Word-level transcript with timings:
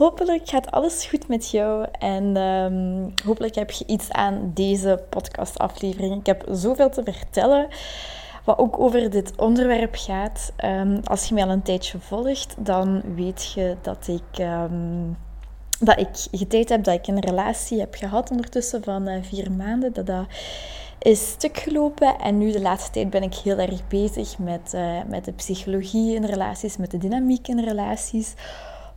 Hopelijk 0.00 0.48
gaat 0.48 0.70
alles 0.70 1.04
goed 1.04 1.28
met 1.28 1.50
jou 1.50 1.86
en 1.98 2.36
um, 2.36 3.14
hopelijk 3.24 3.54
heb 3.54 3.70
je 3.70 3.84
iets 3.86 4.10
aan 4.10 4.50
deze 4.54 5.02
podcastaflevering. 5.08 6.18
Ik 6.18 6.26
heb 6.26 6.44
zoveel 6.50 6.90
te 6.90 7.02
vertellen, 7.02 7.68
wat 8.44 8.58
ook 8.58 8.78
over 8.78 9.10
dit 9.10 9.32
onderwerp 9.36 9.94
gaat. 9.94 10.52
Um, 10.64 11.00
als 11.04 11.28
je 11.28 11.34
mij 11.34 11.42
al 11.42 11.50
een 11.50 11.62
tijdje 11.62 11.98
volgt, 11.98 12.54
dan 12.58 13.02
weet 13.14 13.52
je 13.52 13.76
dat 13.82 14.08
ik, 14.08 14.38
um, 14.38 15.16
dat 15.80 15.98
ik 15.98 16.38
getijd 16.38 16.68
heb 16.68 16.84
dat 16.84 16.94
ik 16.94 17.06
een 17.06 17.20
relatie 17.20 17.78
heb 17.78 17.94
gehad 17.94 18.30
ondertussen 18.30 18.82
van 18.82 19.08
uh, 19.08 19.22
vier 19.22 19.52
maanden. 19.52 19.92
Dat 19.92 20.06
dat 20.06 20.26
is 20.98 21.30
stuk 21.30 21.58
gelopen 21.58 22.18
en 22.18 22.38
nu 22.38 22.52
de 22.52 22.60
laatste 22.60 22.90
tijd 22.90 23.10
ben 23.10 23.22
ik 23.22 23.34
heel 23.34 23.58
erg 23.58 23.88
bezig 23.88 24.38
met, 24.38 24.72
uh, 24.74 24.98
met 25.08 25.24
de 25.24 25.32
psychologie 25.32 26.14
in 26.14 26.24
relaties, 26.24 26.76
met 26.76 26.90
de 26.90 26.98
dynamiek 26.98 27.48
in 27.48 27.64
relaties 27.64 28.34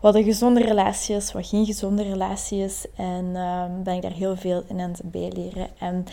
wat 0.04 0.16
een 0.16 0.24
gezonde 0.24 0.62
relatie 0.62 1.16
is, 1.16 1.32
wat 1.32 1.48
geen 1.48 1.66
gezonde 1.66 2.04
relatie 2.04 2.60
is. 2.60 2.86
En 2.96 3.26
uh, 3.26 3.64
ben 3.84 3.96
ik 3.96 4.02
daar 4.02 4.12
heel 4.12 4.36
veel 4.36 4.64
in 4.68 4.80
aan 4.80 4.92
het 4.92 5.02
bijleren. 5.04 5.68
En 5.80 6.06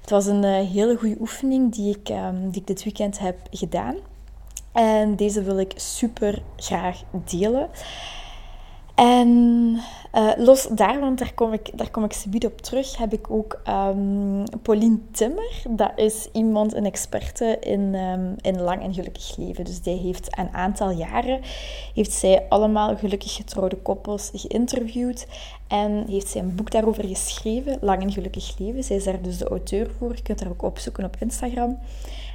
het 0.00 0.10
was 0.10 0.26
een 0.26 0.42
uh, 0.42 0.70
hele 0.70 0.96
goede 0.96 1.16
oefening 1.20 1.72
die 1.74 1.96
ik, 1.96 2.08
um, 2.08 2.50
die 2.50 2.60
ik 2.60 2.66
dit 2.66 2.84
weekend 2.84 3.18
heb 3.18 3.36
gedaan. 3.50 3.96
En 4.72 5.16
deze 5.16 5.42
wil 5.42 5.58
ik 5.58 5.72
super 5.76 6.42
graag 6.56 7.02
delen. 7.24 7.68
En 8.98 9.28
uh, 10.14 10.30
los 10.36 10.68
daarvan, 10.70 11.16
daar 11.16 11.32
kom 11.34 11.52
ik, 11.52 11.78
daar 11.78 11.90
kom 11.90 12.04
ik 12.04 12.12
subiet 12.12 12.46
op 12.46 12.60
terug, 12.60 12.96
heb 12.96 13.12
ik 13.12 13.30
ook 13.30 13.60
um, 13.68 14.44
Pauline 14.62 14.98
Timmer. 15.12 15.62
Dat 15.68 15.92
is 15.96 16.28
iemand, 16.32 16.74
een 16.74 16.84
experte 16.84 17.56
in, 17.60 17.94
um, 17.94 18.36
in 18.40 18.60
lang 18.60 18.82
en 18.82 18.94
gelukkig 18.94 19.36
leven. 19.36 19.64
Dus 19.64 19.80
die 19.80 19.96
heeft 19.96 20.38
een 20.38 20.48
aantal 20.52 20.90
jaren, 20.90 21.40
heeft 21.94 22.12
zij 22.12 22.46
allemaal 22.48 22.96
gelukkig 22.96 23.34
getrouwde 23.34 23.76
koppels 23.76 24.30
geïnterviewd. 24.34 25.26
En 25.68 26.04
heeft 26.08 26.28
zij 26.28 26.40
een 26.40 26.54
boek 26.54 26.70
daarover 26.70 27.04
geschreven, 27.04 27.78
Lang 27.80 28.02
en 28.02 28.12
gelukkig 28.12 28.58
leven. 28.58 28.84
Zij 28.84 28.96
is 28.96 29.04
daar 29.04 29.22
dus 29.22 29.38
de 29.38 29.48
auteur 29.48 29.90
voor. 29.98 30.14
Je 30.14 30.22
kunt 30.22 30.40
haar 30.40 30.50
ook 30.50 30.62
opzoeken 30.62 31.04
op 31.04 31.16
Instagram. 31.18 31.78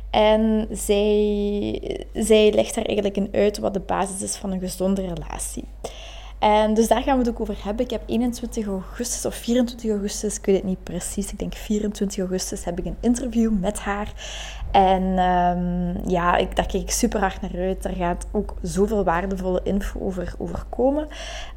En 0.10 0.68
zij, 0.72 2.06
zij 2.14 2.52
legt 2.54 2.76
daar 2.76 2.86
eigenlijk 2.86 3.18
in 3.18 3.30
uit 3.32 3.58
wat 3.58 3.74
de 3.74 3.80
basis 3.80 4.22
is 4.22 4.36
van 4.36 4.52
een 4.52 4.60
gezonde 4.60 5.02
relatie. 5.02 5.64
En 6.44 6.74
dus 6.74 6.88
daar 6.88 7.02
gaan 7.02 7.18
we 7.18 7.24
het 7.24 7.34
ook 7.34 7.40
over 7.40 7.64
hebben. 7.64 7.86
Ik 7.86 7.92
heb 7.92 8.02
21 8.06 8.66
augustus 8.68 9.26
of 9.26 9.36
24 9.36 9.90
augustus, 9.90 10.38
ik 10.38 10.46
weet 10.46 10.56
het 10.56 10.66
niet 10.66 10.84
precies, 10.84 11.32
ik 11.32 11.40
denk 11.40 11.54
24 11.56 12.20
augustus, 12.20 12.66
heb 12.66 12.80
ik 12.80 12.86
een 12.86 12.98
interview 13.00 13.52
met 13.60 13.80
haar. 13.80 14.14
En 14.72 15.04
um, 15.04 16.10
ja, 16.10 16.38
ik, 16.38 16.56
daar 16.56 16.66
kijk 16.66 16.84
ik 16.84 16.92
super 16.92 17.20
hard 17.20 17.42
naar 17.42 17.56
uit. 17.56 17.84
Daar 17.84 17.96
gaat 17.96 18.28
ook 18.32 18.54
zoveel 18.62 19.04
waardevolle 19.04 19.62
info 19.64 20.00
over, 20.38 20.66
komen. 20.70 21.08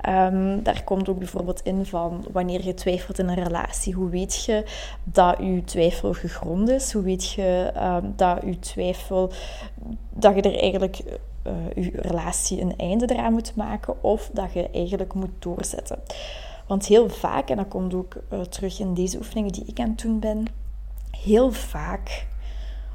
Um, 0.08 0.62
daar 0.62 0.84
komt 0.84 1.08
ook 1.08 1.18
bijvoorbeeld 1.18 1.60
in 1.62 1.86
van 1.86 2.24
wanneer 2.32 2.64
je 2.64 2.74
twijfelt 2.74 3.18
in 3.18 3.28
een 3.28 3.44
relatie. 3.44 3.94
Hoe 3.94 4.08
weet 4.08 4.44
je 4.44 4.64
dat 5.04 5.36
je 5.38 5.62
twijfel 5.64 6.12
gegrond 6.12 6.68
is? 6.68 6.92
Hoe 6.92 7.02
weet 7.02 7.30
je 7.30 7.72
um, 7.76 8.12
dat 8.16 8.38
je 8.44 8.58
twijfel, 8.58 9.32
dat 10.14 10.34
je 10.34 10.42
er 10.42 10.58
eigenlijk 10.58 11.02
uh, 11.46 11.84
je 11.84 11.90
relatie 11.94 12.60
een 12.60 12.76
einde 12.76 13.10
eraan 13.10 13.32
moet 13.32 13.56
maken 13.56 14.02
of 14.02 14.30
dat 14.32 14.52
je 14.52 14.70
eigenlijk 14.70 15.14
moet 15.14 15.30
doorzetten. 15.38 15.98
Want 16.66 16.86
heel 16.86 17.08
vaak, 17.08 17.50
en 17.50 17.56
dat 17.56 17.68
komt 17.68 17.94
ook 17.94 18.16
uh, 18.32 18.40
terug 18.40 18.80
in 18.80 18.94
deze 18.94 19.18
oefeningen 19.18 19.52
die 19.52 19.64
ik 19.66 19.80
aan 19.80 19.88
het 19.88 20.00
doen 20.00 20.18
ben, 20.18 20.44
heel 21.10 21.52
vaak 21.52 22.26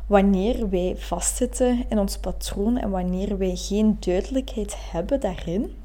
wanneer 0.07 0.69
wij 0.69 0.95
vastzitten 0.97 1.85
in 1.89 1.99
ons 1.99 2.17
patroon 2.17 2.77
en 2.77 2.89
wanneer 2.89 3.37
wij 3.37 3.55
geen 3.55 3.97
duidelijkheid 3.99 4.75
hebben 4.91 5.19
daarin, 5.19 5.75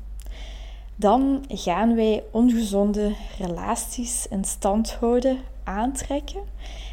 dan 0.97 1.45
gaan 1.49 1.95
wij 1.95 2.23
ongezonde 2.31 3.13
relaties 3.39 4.27
in 4.29 4.45
stand 4.45 4.93
houden, 4.93 5.39
aantrekken 5.65 6.41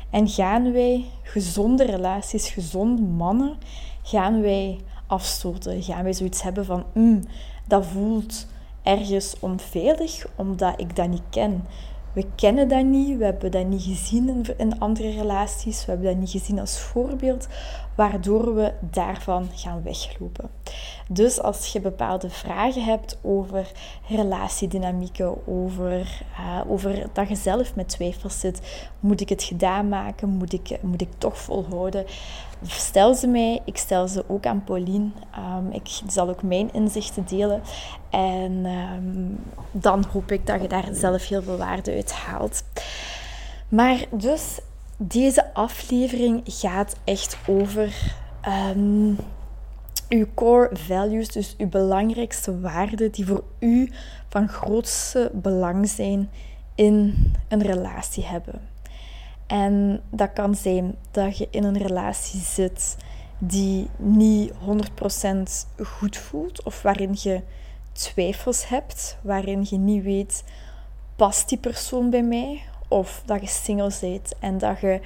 en 0.10 0.28
gaan 0.28 0.72
wij 0.72 1.06
gezonde 1.22 1.86
relaties, 1.86 2.50
gezonde 2.50 3.02
mannen, 3.02 3.58
gaan 4.04 4.42
wij 4.42 4.80
afstoten? 5.14 5.84
Gaan 5.84 6.04
wij 6.04 6.14
zoiets 6.14 6.42
hebben 6.42 6.66
van, 6.66 6.84
mm, 6.94 7.24
dat 7.68 7.86
voelt 7.86 8.48
ergens 8.84 9.36
onveilig 9.40 10.26
omdat 10.36 10.80
ik 10.80 10.96
dat 10.96 11.08
niet 11.08 11.30
ken? 11.30 11.66
We 12.14 12.26
kennen 12.36 12.68
dat 12.68 12.86
niet, 12.86 13.18
we 13.18 13.24
hebben 13.24 13.52
dat 13.52 13.68
niet 13.68 13.84
gezien 13.84 14.30
in, 14.30 14.46
in 14.58 14.80
andere 14.80 15.10
relaties, 15.10 15.86
we 15.86 15.92
hebben 15.92 16.10
dat 16.10 16.20
niet 16.20 16.30
gezien 16.30 16.60
als 16.60 16.80
voorbeeld, 16.80 17.48
waardoor 17.96 18.56
we 18.56 18.74
daarvan 18.80 19.50
gaan 19.56 19.84
weglopen. 19.84 20.50
Dus 21.10 21.42
als 21.42 21.68
je 21.68 21.82
bepaalde 21.82 22.30
vragen 22.30 22.84
hebt 22.84 23.18
over 23.22 23.72
relatiedynamieken, 24.08 25.48
over, 25.48 26.22
uh, 26.40 26.62
over 26.68 27.08
dat 27.14 27.28
je 27.28 27.36
zelf 27.36 27.76
met 27.76 27.90
twijfels 27.90 28.40
zit, 28.40 28.88
moet 29.00 29.22
ik 29.22 29.30
het 29.30 29.44
gedaan 29.44 29.90
maken, 29.90 30.30
moet 30.30 30.54
ik, 30.54 30.78
moet 30.82 31.02
ik 31.02 31.12
toch 31.18 31.38
volhouden? 31.38 32.06
Stel 32.66 33.16
ze 33.16 33.28
mij, 33.28 33.62
ik 33.66 33.78
stel 33.78 34.08
ze 34.08 34.24
ook 34.28 34.46
aan 34.46 34.64
Pauline. 34.64 35.10
Um, 35.58 35.72
ik 35.72 36.02
zal 36.08 36.30
ook 36.30 36.44
mijn 36.44 36.74
inzichten 36.74 37.26
delen. 37.26 37.62
En 38.10 38.66
um, 38.66 39.40
dan 39.72 40.06
hoop 40.12 40.32
ik 40.32 40.48
dat 40.48 40.62
je 40.62 40.68
daar 40.68 40.88
zelf 40.92 41.28
heel 41.28 41.42
veel 41.42 41.58
waarde 41.58 41.92
uit 41.92 42.14
haalt. 42.14 42.64
Maar 43.70 44.06
dus, 44.12 44.60
deze 45.08 45.54
aflevering 45.54 46.42
gaat 46.46 46.96
echt 47.04 47.38
over 47.48 48.16
um, 48.76 49.18
uw 50.10 50.26
core 50.34 50.70
values, 50.74 51.28
dus 51.28 51.56
uw 51.58 51.70
belangrijkste 51.70 52.60
waarden 52.60 53.12
die 53.12 53.26
voor 53.26 53.44
u 53.60 53.92
van 54.30 54.48
grootste 54.48 55.32
belang 55.34 55.90
zijn 55.90 56.30
in 56.76 57.16
een 57.48 57.62
relatie 57.62 58.26
hebben. 58.26 58.62
En 59.48 60.02
dat 60.10 60.34
kan 60.34 60.56
zijn 60.56 60.96
dat 61.12 61.38
je 61.38 61.48
in 61.52 61.64
een 61.64 61.78
relatie 61.78 62.40
zit 62.40 62.98
die 63.38 63.90
niet 63.98 64.52
100% 64.52 64.56
goed 65.84 66.18
voelt 66.18 66.64
of 66.64 66.82
waarin 66.82 67.16
je 67.22 67.42
twijfels 67.92 68.68
hebt, 68.68 69.18
waarin 69.22 69.66
je 69.70 69.78
niet 69.78 70.04
weet, 70.04 70.44
past 71.16 71.50
die 71.50 71.58
persoon 71.58 72.10
bij 72.10 72.24
mij? 72.24 72.62
Of 72.94 73.22
dat 73.26 73.42
je 73.42 73.48
single 73.48 73.92
bent 74.02 74.34
en 74.40 74.58
dat 74.58 74.80
je 74.80 75.00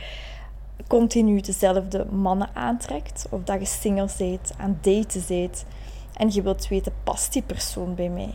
continu 0.88 1.42
dezelfde 1.42 2.06
mannen 2.06 2.50
aantrekt, 2.54 3.28
of 3.30 3.44
dat 3.44 3.60
je 3.60 3.66
single 3.66 4.10
bent, 4.18 4.52
aan 4.58 4.78
daten 4.82 5.24
bent 5.28 5.66
en 6.14 6.32
je 6.32 6.42
wilt 6.42 6.68
weten, 6.68 6.94
past 7.04 7.34
die 7.34 7.42
persoon 7.42 7.96
bij 7.96 8.10
mij? 8.10 8.34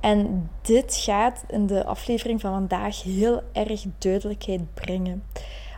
En 0.00 0.50
dit 0.62 0.96
gaat 0.96 1.44
in 1.48 1.66
de 1.66 1.84
aflevering 1.84 2.40
van 2.40 2.52
vandaag 2.52 3.02
heel 3.02 3.42
erg 3.52 3.84
duidelijkheid 3.98 4.74
brengen. 4.74 5.22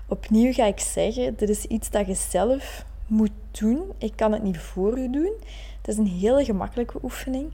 Opnieuw 0.09 0.53
ga 0.53 0.65
ik 0.65 0.81
zeggen, 0.81 1.37
dit 1.37 1.49
is 1.49 1.65
iets 1.65 1.91
dat 1.91 2.07
je 2.07 2.15
zelf 2.15 2.85
moet 3.07 3.31
doen. 3.51 3.83
Ik 3.99 4.13
kan 4.17 4.33
het 4.33 4.43
niet 4.43 4.59
voor 4.59 4.99
je 4.99 5.11
doen. 5.11 5.33
Het 5.77 5.89
is 5.89 5.97
een 5.97 6.19
hele 6.19 6.45
gemakkelijke 6.45 6.99
oefening. 7.03 7.53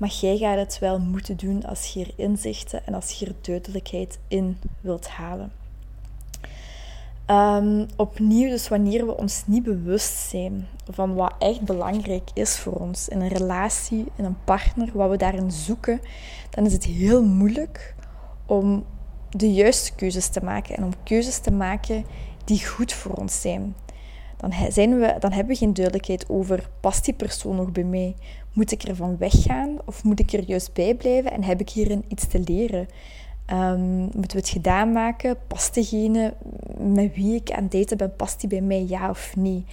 Maar 0.00 0.18
jij 0.20 0.36
gaat 0.36 0.58
het 0.58 0.78
wel 0.78 0.98
moeten 0.98 1.36
doen 1.36 1.64
als 1.64 1.86
je 1.86 2.00
er 2.00 2.12
inzichten 2.16 2.86
en 2.86 2.94
als 2.94 3.10
je 3.10 3.26
er 3.26 3.34
duidelijkheid 3.40 4.18
in 4.28 4.58
wilt 4.80 5.08
halen. 5.08 5.52
Um, 7.26 7.86
opnieuw, 7.96 8.48
dus 8.48 8.68
wanneer 8.68 9.06
we 9.06 9.16
ons 9.16 9.42
niet 9.46 9.62
bewust 9.62 10.16
zijn 10.16 10.66
van 10.90 11.14
wat 11.14 11.34
echt 11.38 11.60
belangrijk 11.60 12.30
is 12.34 12.58
voor 12.58 12.72
ons 12.72 13.08
in 13.08 13.20
een 13.20 13.28
relatie, 13.28 14.06
in 14.16 14.24
een 14.24 14.44
partner, 14.44 14.90
wat 14.92 15.10
we 15.10 15.16
daarin 15.16 15.50
zoeken, 15.50 16.00
dan 16.50 16.66
is 16.66 16.72
het 16.72 16.84
heel 16.84 17.24
moeilijk 17.24 17.94
om 18.46 18.84
de 19.30 19.52
juiste 19.52 19.94
keuzes 19.94 20.28
te 20.28 20.44
maken 20.44 20.76
en 20.76 20.84
om 20.84 20.92
keuzes 21.02 21.38
te 21.38 21.52
maken 21.52 22.04
die 22.44 22.66
goed 22.66 22.92
voor 22.92 23.12
ons 23.12 23.40
zijn. 23.40 23.74
Dan, 24.36 24.52
zijn 24.68 24.98
we, 24.98 25.16
dan 25.18 25.32
hebben 25.32 25.52
we 25.52 25.58
geen 25.58 25.74
duidelijkheid 25.74 26.28
over, 26.28 26.68
past 26.80 27.04
die 27.04 27.14
persoon 27.14 27.56
nog 27.56 27.72
bij 27.72 27.84
mij? 27.84 28.14
Moet 28.52 28.72
ik 28.72 28.82
ervan 28.82 29.16
weggaan 29.18 29.78
of 29.84 30.04
moet 30.04 30.20
ik 30.20 30.32
er 30.32 30.44
juist 30.44 30.72
bij 30.72 30.94
blijven 30.94 31.32
en 31.32 31.42
heb 31.42 31.60
ik 31.60 31.70
hierin 31.70 32.04
iets 32.08 32.26
te 32.26 32.40
leren? 32.44 32.88
Um, 33.52 33.98
moeten 34.00 34.30
we 34.30 34.36
het 34.36 34.48
gedaan 34.48 34.92
maken? 34.92 35.36
Past 35.46 35.74
degene 35.74 36.34
met 36.78 37.14
wie 37.14 37.34
ik 37.34 37.50
aan 37.50 37.62
het 37.62 37.72
daten 37.72 37.96
ben, 37.96 38.16
past 38.16 38.40
die 38.40 38.48
bij 38.48 38.60
mij 38.60 38.84
ja 38.88 39.10
of 39.10 39.36
nee? 39.36 39.64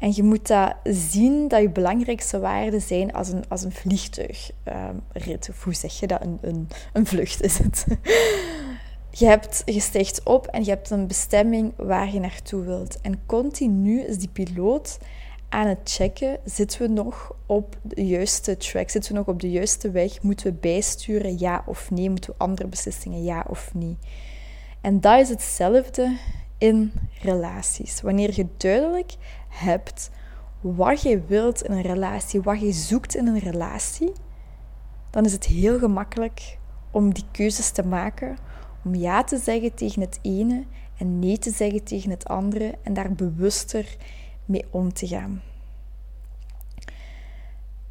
En 0.00 0.12
je 0.14 0.22
moet 0.22 0.46
dat 0.46 0.74
zien 0.84 1.48
dat 1.48 1.60
je 1.60 1.70
belangrijkste 1.70 2.38
waarden 2.38 2.80
zijn 2.80 3.12
als 3.12 3.28
een, 3.28 3.44
als 3.48 3.62
een 3.62 3.72
vliegtuigrit. 3.72 5.48
Of 5.50 5.64
hoe 5.64 5.74
zeg 5.74 6.00
je 6.00 6.06
dat? 6.06 6.20
Een, 6.22 6.38
een, 6.40 6.68
een 6.92 7.06
vlucht 7.06 7.42
is 7.42 7.58
het. 7.58 7.86
je, 9.20 9.26
hebt, 9.26 9.62
je 9.64 10.20
op 10.24 10.46
en 10.46 10.64
je 10.64 10.70
hebt 10.70 10.90
een 10.90 11.06
bestemming 11.06 11.72
waar 11.76 12.12
je 12.12 12.20
naartoe 12.20 12.64
wilt. 12.64 13.00
En 13.00 13.20
continu 13.26 14.00
is 14.00 14.18
die 14.18 14.28
piloot 14.28 14.98
aan 15.50 15.66
het 15.66 15.78
checken, 15.84 16.38
zitten 16.44 16.80
we 16.80 16.88
nog 16.88 17.32
op 17.46 17.76
de 17.82 18.06
juiste 18.06 18.56
track, 18.56 18.90
zitten 18.90 19.12
we 19.12 19.18
nog 19.18 19.26
op 19.26 19.40
de 19.40 19.50
juiste 19.50 19.90
weg, 19.90 20.22
moeten 20.22 20.46
we 20.46 20.52
bijsturen, 20.52 21.38
ja 21.38 21.62
of 21.66 21.90
nee, 21.90 22.10
moeten 22.10 22.30
we 22.30 22.38
andere 22.38 22.68
beslissingen, 22.68 23.22
ja 23.22 23.44
of 23.48 23.74
nee. 23.74 23.98
En 24.80 25.00
dat 25.00 25.20
is 25.20 25.28
hetzelfde 25.28 26.16
in 26.58 26.92
relaties. 27.22 28.00
Wanneer 28.00 28.34
je 28.34 28.46
duidelijk 28.56 29.14
hebt 29.48 30.10
wat 30.60 31.02
je 31.02 31.20
wilt 31.26 31.62
in 31.62 31.72
een 31.72 31.82
relatie, 31.82 32.40
wat 32.40 32.60
je 32.60 32.72
zoekt 32.72 33.16
in 33.16 33.26
een 33.26 33.38
relatie, 33.38 34.12
dan 35.10 35.24
is 35.24 35.32
het 35.32 35.46
heel 35.46 35.78
gemakkelijk 35.78 36.58
om 36.90 37.14
die 37.14 37.24
keuzes 37.30 37.70
te 37.70 37.86
maken, 37.86 38.36
om 38.84 38.94
ja 38.94 39.24
te 39.24 39.38
zeggen 39.38 39.74
tegen 39.74 40.00
het 40.00 40.18
ene 40.22 40.64
en 40.98 41.18
nee 41.18 41.38
te 41.38 41.50
zeggen 41.50 41.84
tegen 41.84 42.10
het 42.10 42.28
andere 42.28 42.74
en 42.82 42.94
daar 42.94 43.12
bewuster 43.12 43.84
mee 43.84 44.19
om 44.70 44.92
te 44.92 45.06
gaan. 45.06 45.42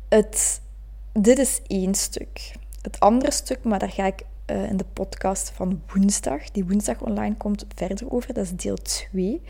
Het, 0.10 0.62
dit 1.14 1.38
is 1.38 1.62
één 1.68 1.96
stuk. 1.96 2.54
Het 2.82 3.00
andere 3.00 3.32
stuk, 3.32 3.64
maar 3.64 3.80
daar 3.80 3.92
ga 3.92 4.06
ik 4.06 4.26
uh, 4.52 4.70
in 4.70 4.78
de 4.78 4.86
podcast 4.94 5.52
van 5.56 5.82
woensdag, 5.94 6.52
die 6.52 6.66
woensdag 6.66 7.02
online 7.02 7.36
komt, 7.38 7.66
verder 7.76 8.12
over. 8.12 8.34
Dat 8.34 8.44
is 8.44 8.52
deel 8.52 8.76
2. 8.76 9.42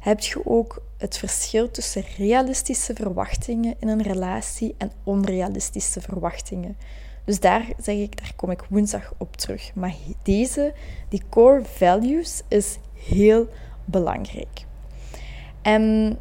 Heb 0.00 0.20
je 0.20 0.46
ook 0.46 0.82
het 0.96 1.18
verschil 1.18 1.70
tussen 1.70 2.04
realistische 2.16 2.94
verwachtingen 2.94 3.74
in 3.78 3.88
een 3.88 4.02
relatie 4.02 4.74
en 4.78 4.92
onrealistische 5.04 6.00
verwachtingen. 6.00 6.76
Dus 7.24 7.40
daar 7.40 7.66
zeg 7.78 7.96
ik, 7.96 8.16
daar 8.16 8.32
kom 8.36 8.50
ik 8.50 8.64
woensdag 8.68 9.12
op 9.18 9.36
terug. 9.36 9.74
Maar 9.74 9.94
deze, 10.22 10.74
die 11.08 11.22
core 11.28 11.64
values, 11.64 12.42
is 12.48 12.78
heel 12.92 13.48
belangrijk. 13.84 14.64
En 15.62 16.18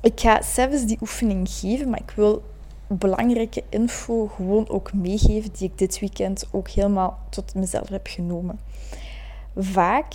ik 0.00 0.20
ga 0.20 0.42
zelfs 0.42 0.84
die 0.84 0.98
oefening 1.00 1.48
geven, 1.50 1.90
maar 1.90 2.00
ik 2.00 2.10
wil 2.10 2.42
belangrijke 2.86 3.62
info 3.68 4.26
gewoon 4.26 4.68
ook 4.68 4.92
meegeven 4.92 5.52
die 5.52 5.68
ik 5.68 5.78
dit 5.78 5.98
weekend 5.98 6.48
ook 6.50 6.68
helemaal 6.68 7.18
tot 7.28 7.54
mezelf 7.54 7.88
heb 7.88 8.06
genomen. 8.06 8.60
Vaak, 9.56 10.14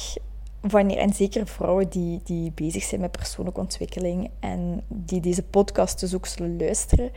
wanneer, 0.60 0.98
en 0.98 1.14
zeker 1.14 1.48
vrouwen 1.48 1.90
die, 1.90 2.22
die 2.24 2.52
bezig 2.52 2.84
zijn 2.84 3.02
met 3.02 3.12
persoonlijke 3.12 3.60
ontwikkeling 3.60 4.30
en 4.40 4.84
die 4.88 5.22
deze 5.22 5.44
podcast 5.44 6.00
dus 6.00 6.16
ook 6.16 6.26
zullen 6.26 6.58
luisteren, 6.58 7.12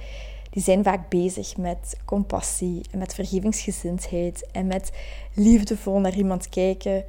die 0.51 0.63
zijn 0.63 0.85
vaak 0.85 1.09
bezig 1.09 1.57
met 1.57 1.97
compassie 2.05 2.81
en 2.91 2.99
met 2.99 3.15
vergevingsgezindheid 3.15 4.47
en 4.53 4.67
met 4.67 4.93
liefdevol 5.35 5.99
naar 5.99 6.15
iemand 6.15 6.49
kijken. 6.49 7.05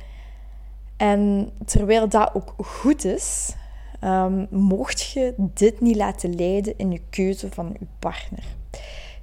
En 0.97 1.51
terwijl 1.65 2.09
dat 2.09 2.31
ook 2.33 2.53
goed 2.57 3.05
is, 3.05 3.55
um, 4.03 4.47
mocht 4.49 5.11
je 5.11 5.33
dit 5.37 5.81
niet 5.81 5.95
laten 5.95 6.35
leiden 6.35 6.73
in 6.77 6.91
je 6.91 7.01
keuze 7.09 7.51
van 7.51 7.75
je 7.79 7.85
partner. 7.99 8.43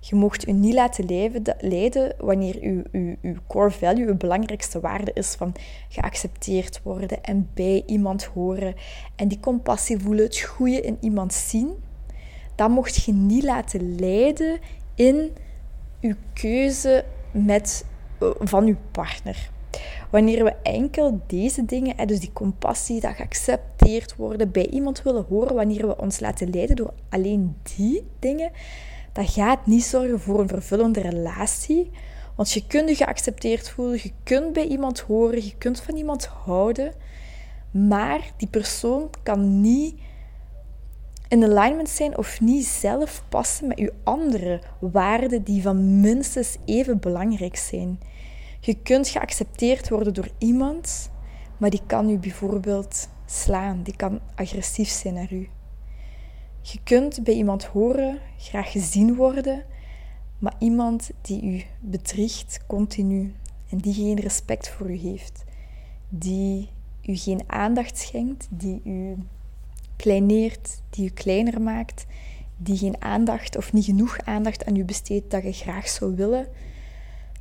Je 0.00 0.16
mocht 0.16 0.42
je 0.42 0.52
niet 0.52 0.74
laten 0.74 1.34
leiden 1.60 2.14
wanneer 2.18 2.62
je, 2.62 2.84
je, 2.92 3.16
je 3.20 3.36
core 3.46 3.70
value, 3.70 4.06
je 4.06 4.14
belangrijkste 4.14 4.80
waarde 4.80 5.10
is 5.14 5.34
van 5.34 5.52
geaccepteerd 5.88 6.80
worden 6.82 7.22
en 7.22 7.50
bij 7.54 7.82
iemand 7.86 8.24
horen 8.24 8.74
en 9.16 9.28
die 9.28 9.40
compassie 9.40 9.98
voelen, 9.98 10.24
het 10.24 10.38
goede 10.38 10.80
in 10.80 10.96
iemand 11.00 11.32
zien. 11.32 11.72
Dat 12.54 12.68
mocht 12.68 13.04
je 13.04 13.12
niet 13.12 13.44
laten 13.44 13.94
leiden 13.98 14.58
in 14.94 15.30
je 16.00 16.16
keuze 16.32 17.04
met, 17.30 17.84
eh, 18.20 18.28
van 18.38 18.66
je 18.66 18.76
partner. 18.90 19.50
Wanneer 20.14 20.44
we 20.44 20.54
enkel 20.62 21.20
deze 21.26 21.64
dingen, 21.64 22.06
dus 22.06 22.20
die 22.20 22.32
compassie, 22.32 23.00
dat 23.00 23.14
geaccepteerd 23.14 24.16
worden, 24.16 24.50
bij 24.50 24.66
iemand 24.66 25.02
willen 25.02 25.24
horen, 25.28 25.54
wanneer 25.54 25.86
we 25.86 25.96
ons 25.96 26.20
laten 26.20 26.50
leiden 26.50 26.76
door 26.76 26.92
alleen 27.08 27.56
die 27.76 28.06
dingen, 28.18 28.50
dat 29.12 29.30
gaat 29.30 29.66
niet 29.66 29.84
zorgen 29.84 30.20
voor 30.20 30.40
een 30.40 30.48
vervullende 30.48 31.00
relatie. 31.00 31.90
Want 32.36 32.52
je 32.52 32.66
kunt 32.66 32.88
je 32.88 32.94
geaccepteerd 32.94 33.68
voelen, 33.68 33.98
je 34.02 34.12
kunt 34.22 34.52
bij 34.52 34.66
iemand 34.66 35.00
horen, 35.00 35.44
je 35.44 35.54
kunt 35.58 35.80
van 35.80 35.96
iemand 35.96 36.26
houden, 36.26 36.92
maar 37.70 38.32
die 38.36 38.48
persoon 38.48 39.10
kan 39.22 39.60
niet 39.60 39.94
in 41.28 41.44
alignment 41.44 41.88
zijn 41.88 42.18
of 42.18 42.40
niet 42.40 42.66
zelf 42.66 43.24
passen 43.28 43.66
met 43.66 43.78
je 43.78 43.92
andere 44.04 44.60
waarden 44.78 45.42
die 45.42 45.62
van 45.62 46.00
minstens 46.00 46.56
even 46.64 47.00
belangrijk 47.00 47.56
zijn. 47.56 47.98
Je 48.64 48.74
kunt 48.82 49.08
geaccepteerd 49.08 49.88
worden 49.88 50.14
door 50.14 50.28
iemand, 50.38 51.10
maar 51.56 51.70
die 51.70 51.82
kan 51.86 52.10
u 52.10 52.18
bijvoorbeeld 52.18 53.08
slaan, 53.26 53.82
die 53.82 53.96
kan 53.96 54.20
agressief 54.34 54.88
zijn 54.88 55.14
naar 55.14 55.32
u. 55.32 55.48
Je 56.60 56.78
kunt 56.84 57.24
bij 57.24 57.34
iemand 57.34 57.64
horen, 57.64 58.18
graag 58.38 58.70
gezien 58.70 59.14
worden, 59.14 59.64
maar 60.38 60.54
iemand 60.58 61.10
die 61.20 61.42
u 61.44 61.62
bedriegt 61.80 62.60
continu 62.66 63.34
en 63.70 63.78
die 63.78 63.94
geen 63.94 64.20
respect 64.20 64.68
voor 64.68 64.90
u 64.90 64.96
heeft, 64.96 65.44
die 66.08 66.68
u 67.02 67.16
geen 67.16 67.42
aandacht 67.46 67.98
schenkt, 67.98 68.46
die 68.50 68.80
u 68.84 69.16
kleineert, 69.96 70.80
die 70.90 71.06
u 71.06 71.10
kleiner 71.10 71.60
maakt, 71.62 72.06
die 72.56 72.76
geen 72.76 73.02
aandacht 73.02 73.56
of 73.56 73.72
niet 73.72 73.84
genoeg 73.84 74.18
aandacht 74.24 74.64
aan 74.64 74.76
u 74.76 74.84
besteedt 74.84 75.30
dat 75.30 75.42
je 75.42 75.52
graag 75.52 75.88
zou 75.88 76.14
willen, 76.14 76.46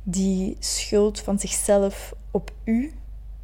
die 0.04 0.56
schuld 0.58 1.20
van 1.20 1.38
zichzelf 1.38 2.14
op 2.30 2.52
u 2.64 2.92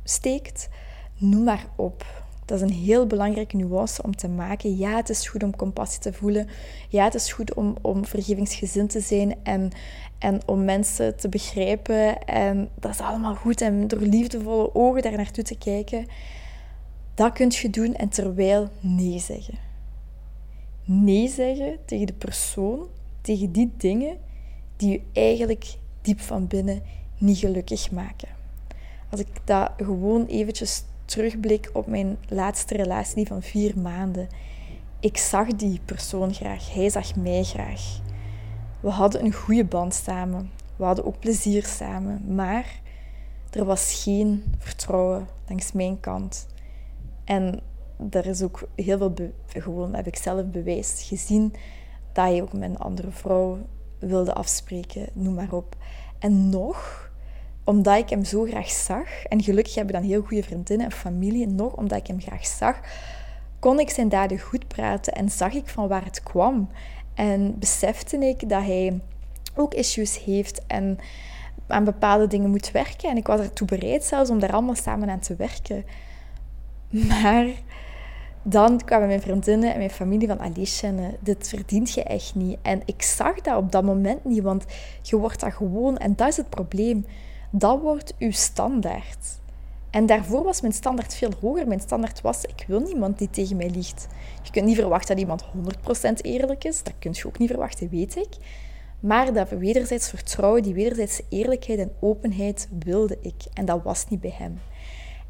steekt, 0.04 0.68
noem 1.16 1.44
maar 1.44 1.66
op. 1.76 2.18
Dat 2.44 2.62
is 2.62 2.70
een 2.70 2.76
heel 2.84 3.06
belangrijke 3.06 3.56
nuance 3.56 4.02
om 4.02 4.16
te 4.16 4.28
maken. 4.28 4.76
Ja, 4.76 4.96
het 4.96 5.08
is 5.08 5.28
goed 5.28 5.42
om 5.42 5.56
compassie 5.56 6.00
te 6.00 6.12
voelen. 6.12 6.48
Ja, 6.88 7.04
het 7.04 7.14
is 7.14 7.32
goed 7.32 7.54
om, 7.54 7.76
om 7.80 8.04
vergevingsgezind 8.04 8.90
te 8.90 9.00
zijn 9.00 9.34
en, 9.42 9.70
en 10.18 10.40
om 10.46 10.64
mensen 10.64 11.16
te 11.16 11.28
begrijpen. 11.28 12.24
En 12.24 12.68
dat 12.74 12.90
is 12.90 13.00
allemaal 13.00 13.34
goed. 13.34 13.60
En 13.60 13.88
door 13.88 14.00
liefdevolle 14.00 14.74
ogen 14.74 15.02
daar 15.02 15.16
naartoe 15.16 15.44
te 15.44 15.58
kijken. 15.58 16.06
Dat 17.14 17.32
kun 17.32 17.48
je 17.50 17.70
doen 17.70 17.94
en 17.94 18.08
terwijl 18.08 18.68
nee 18.80 19.18
zeggen. 19.18 19.58
Nee 20.84 21.28
zeggen 21.28 21.78
tegen 21.84 22.06
de 22.06 22.12
persoon, 22.12 22.86
tegen 23.20 23.52
die 23.52 23.72
dingen 23.76 24.16
die 24.76 24.90
je 24.90 25.02
eigenlijk 25.12 25.78
diep 26.02 26.20
van 26.20 26.46
binnen 26.46 26.82
niet 27.18 27.38
gelukkig 27.38 27.90
maken. 27.90 28.28
Als 29.10 29.20
ik 29.20 29.28
dat 29.44 29.70
gewoon 29.76 30.26
eventjes 30.26 30.82
terugblik 31.10 31.70
op 31.72 31.86
mijn 31.86 32.18
laatste 32.28 32.76
relatie 32.76 33.26
van 33.26 33.42
vier 33.42 33.78
maanden. 33.78 34.28
Ik 35.00 35.16
zag 35.16 35.46
die 35.46 35.80
persoon 35.84 36.34
graag, 36.34 36.74
hij 36.74 36.90
zag 36.90 37.16
mij 37.16 37.42
graag. 37.42 38.00
We 38.80 38.88
hadden 38.88 39.24
een 39.24 39.32
goede 39.32 39.64
band 39.64 39.94
samen, 39.94 40.50
we 40.76 40.84
hadden 40.84 41.04
ook 41.04 41.18
plezier 41.18 41.64
samen, 41.64 42.34
maar 42.34 42.80
er 43.50 43.64
was 43.64 44.02
geen 44.02 44.44
vertrouwen 44.58 45.26
langs 45.48 45.72
mijn 45.72 46.00
kant. 46.00 46.46
En 47.24 47.60
er 48.10 48.26
is 48.26 48.42
ook 48.42 48.68
heel 48.74 48.98
veel, 48.98 49.14
gewoon 49.46 49.94
heb 49.94 50.06
ik 50.06 50.16
zelf 50.16 50.44
bewijs 50.46 51.04
gezien, 51.08 51.54
dat 52.12 52.24
hij 52.24 52.42
ook 52.42 52.52
met 52.52 52.70
een 52.70 52.78
andere 52.78 53.10
vrouw 53.10 53.58
wilde 54.00 54.34
afspreken, 54.34 55.08
noem 55.12 55.34
maar 55.34 55.52
op. 55.52 55.76
En 56.18 56.48
nog, 56.48 57.10
omdat 57.64 57.98
ik 57.98 58.08
hem 58.08 58.24
zo 58.24 58.44
graag 58.44 58.70
zag, 58.70 59.24
en 59.24 59.42
gelukkig 59.42 59.74
hebben 59.74 59.94
dan 59.94 60.02
heel 60.02 60.22
goede 60.22 60.42
vriendinnen 60.42 60.86
en 60.86 60.92
familie, 60.92 61.46
nog 61.46 61.72
omdat 61.72 61.98
ik 61.98 62.06
hem 62.06 62.20
graag 62.20 62.46
zag, 62.46 62.80
kon 63.58 63.80
ik 63.80 63.90
zijn 63.90 64.08
daden 64.08 64.38
goed 64.38 64.68
praten 64.68 65.12
en 65.12 65.28
zag 65.28 65.52
ik 65.52 65.68
van 65.68 65.88
waar 65.88 66.04
het 66.04 66.22
kwam. 66.22 66.68
En 67.14 67.58
besefte 67.58 68.16
ik 68.16 68.48
dat 68.48 68.62
hij 68.62 69.00
ook 69.54 69.74
issues 69.74 70.24
heeft 70.24 70.66
en 70.66 70.98
aan 71.66 71.84
bepaalde 71.84 72.26
dingen 72.26 72.50
moet 72.50 72.70
werken. 72.70 73.10
En 73.10 73.16
ik 73.16 73.26
was 73.26 73.40
ertoe 73.40 73.66
bereid 73.66 74.04
zelfs 74.04 74.30
om 74.30 74.38
daar 74.38 74.52
allemaal 74.52 74.74
samen 74.74 75.10
aan 75.10 75.20
te 75.20 75.36
werken. 75.36 75.84
Maar 76.90 77.46
dan 78.42 78.84
kwamen 78.84 79.06
mijn 79.06 79.20
vriendinnen 79.20 79.72
en 79.72 79.78
mijn 79.78 79.90
familie 79.90 80.28
van 80.28 80.40
Alicia, 80.40 80.92
dit 81.20 81.48
verdient 81.48 81.92
je 81.92 82.02
echt 82.02 82.34
niet. 82.34 82.58
En 82.62 82.82
ik 82.84 83.02
zag 83.02 83.40
dat 83.40 83.56
op 83.56 83.72
dat 83.72 83.84
moment 83.84 84.24
niet, 84.24 84.42
want 84.42 84.64
je 85.02 85.16
wordt 85.16 85.40
dat 85.40 85.52
gewoon, 85.52 85.96
en 85.96 86.16
dat 86.16 86.28
is 86.28 86.36
het 86.36 86.48
probleem, 86.48 87.06
dat 87.50 87.80
wordt 87.80 88.14
uw 88.18 88.32
standaard. 88.32 89.38
En 89.90 90.06
daarvoor 90.06 90.44
was 90.44 90.60
mijn 90.60 90.72
standaard 90.72 91.14
veel 91.14 91.30
hoger. 91.40 91.66
Mijn 91.66 91.80
standaard 91.80 92.20
was, 92.20 92.44
ik 92.44 92.64
wil 92.66 92.80
niemand 92.80 93.18
die 93.18 93.30
tegen 93.30 93.56
mij 93.56 93.70
liegt. 93.70 94.06
Je 94.42 94.50
kunt 94.50 94.66
niet 94.66 94.76
verwachten 94.76 95.16
dat 95.16 95.24
iemand 95.24 95.44
100% 96.18 96.20
eerlijk 96.20 96.64
is. 96.64 96.82
Dat 96.82 96.92
kun 96.98 97.10
je 97.14 97.26
ook 97.26 97.38
niet 97.38 97.48
verwachten, 97.48 97.88
weet 97.88 98.16
ik. 98.16 98.28
Maar 99.00 99.32
dat 99.32 99.48
wederzijds 99.48 100.08
vertrouwen, 100.08 100.62
die 100.62 100.74
wederzijdse 100.74 101.24
eerlijkheid 101.28 101.78
en 101.78 101.92
openheid 102.00 102.68
wilde 102.84 103.18
ik. 103.20 103.42
En 103.54 103.64
dat 103.64 103.82
was 103.82 104.08
niet 104.08 104.20
bij 104.20 104.34
hem. 104.34 104.58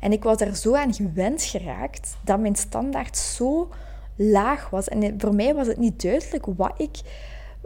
En 0.01 0.13
ik 0.13 0.23
was 0.23 0.37
daar 0.37 0.57
zo 0.57 0.75
aan 0.75 0.95
gewend 0.95 1.43
geraakt 1.43 2.17
dat 2.25 2.41
mijn 2.41 2.57
standaard 2.57 3.17
zo 3.17 3.69
laag 4.17 4.71
was. 4.71 4.89
En 4.89 5.21
voor 5.21 5.35
mij 5.35 5.55
was 5.55 5.67
het 5.67 5.79
niet 5.79 6.03
duidelijk 6.03 6.47
wat 6.57 6.73
ik, 6.77 7.01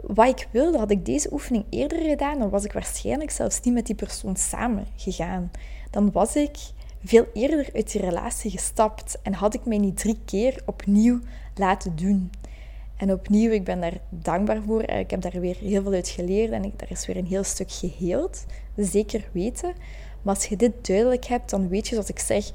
wat 0.01 0.27
ik 0.27 0.47
wilde. 0.51 0.77
Had 0.77 0.91
ik 0.91 1.05
deze 1.05 1.31
oefening 1.31 1.65
eerder 1.69 1.99
gedaan, 1.99 2.39
dan 2.39 2.49
was 2.49 2.65
ik 2.65 2.73
waarschijnlijk 2.73 3.31
zelfs 3.31 3.61
niet 3.61 3.73
met 3.73 3.85
die 3.85 3.95
persoon 3.95 4.35
samen 4.35 4.85
gegaan. 4.95 5.51
dan 5.91 6.11
was 6.11 6.35
ik 6.35 6.57
veel 7.03 7.25
eerder 7.33 7.69
uit 7.73 7.91
die 7.91 8.01
relatie 8.01 8.51
gestapt 8.51 9.17
en 9.21 9.33
had 9.33 9.53
ik 9.53 9.65
mij 9.65 9.77
niet 9.77 9.97
drie 9.97 10.19
keer 10.25 10.61
opnieuw 10.65 11.19
laten 11.55 11.95
doen. 11.95 12.31
En 12.97 13.11
opnieuw, 13.11 13.51
ik 13.51 13.63
ben 13.63 13.81
daar 13.81 13.97
dankbaar 14.09 14.61
voor. 14.61 14.81
Ik 14.83 15.09
heb 15.09 15.21
daar 15.21 15.39
weer 15.39 15.57
heel 15.57 15.81
veel 15.81 15.93
uit 15.93 16.09
geleerd 16.09 16.51
en 16.51 16.63
ik, 16.63 16.79
daar 16.79 16.91
is 16.91 17.05
weer 17.05 17.17
een 17.17 17.25
heel 17.25 17.43
stuk 17.43 17.71
geheeld. 17.71 18.45
Zeker 18.75 19.29
weten. 19.31 19.73
Maar 20.25 20.35
als 20.35 20.45
je 20.45 20.55
dit 20.55 20.87
duidelijk 20.87 21.25
hebt, 21.25 21.49
dan 21.49 21.67
weet 21.67 21.87
je, 21.87 21.93
zoals 21.93 22.09
ik 22.09 22.19
zeg, 22.19 22.51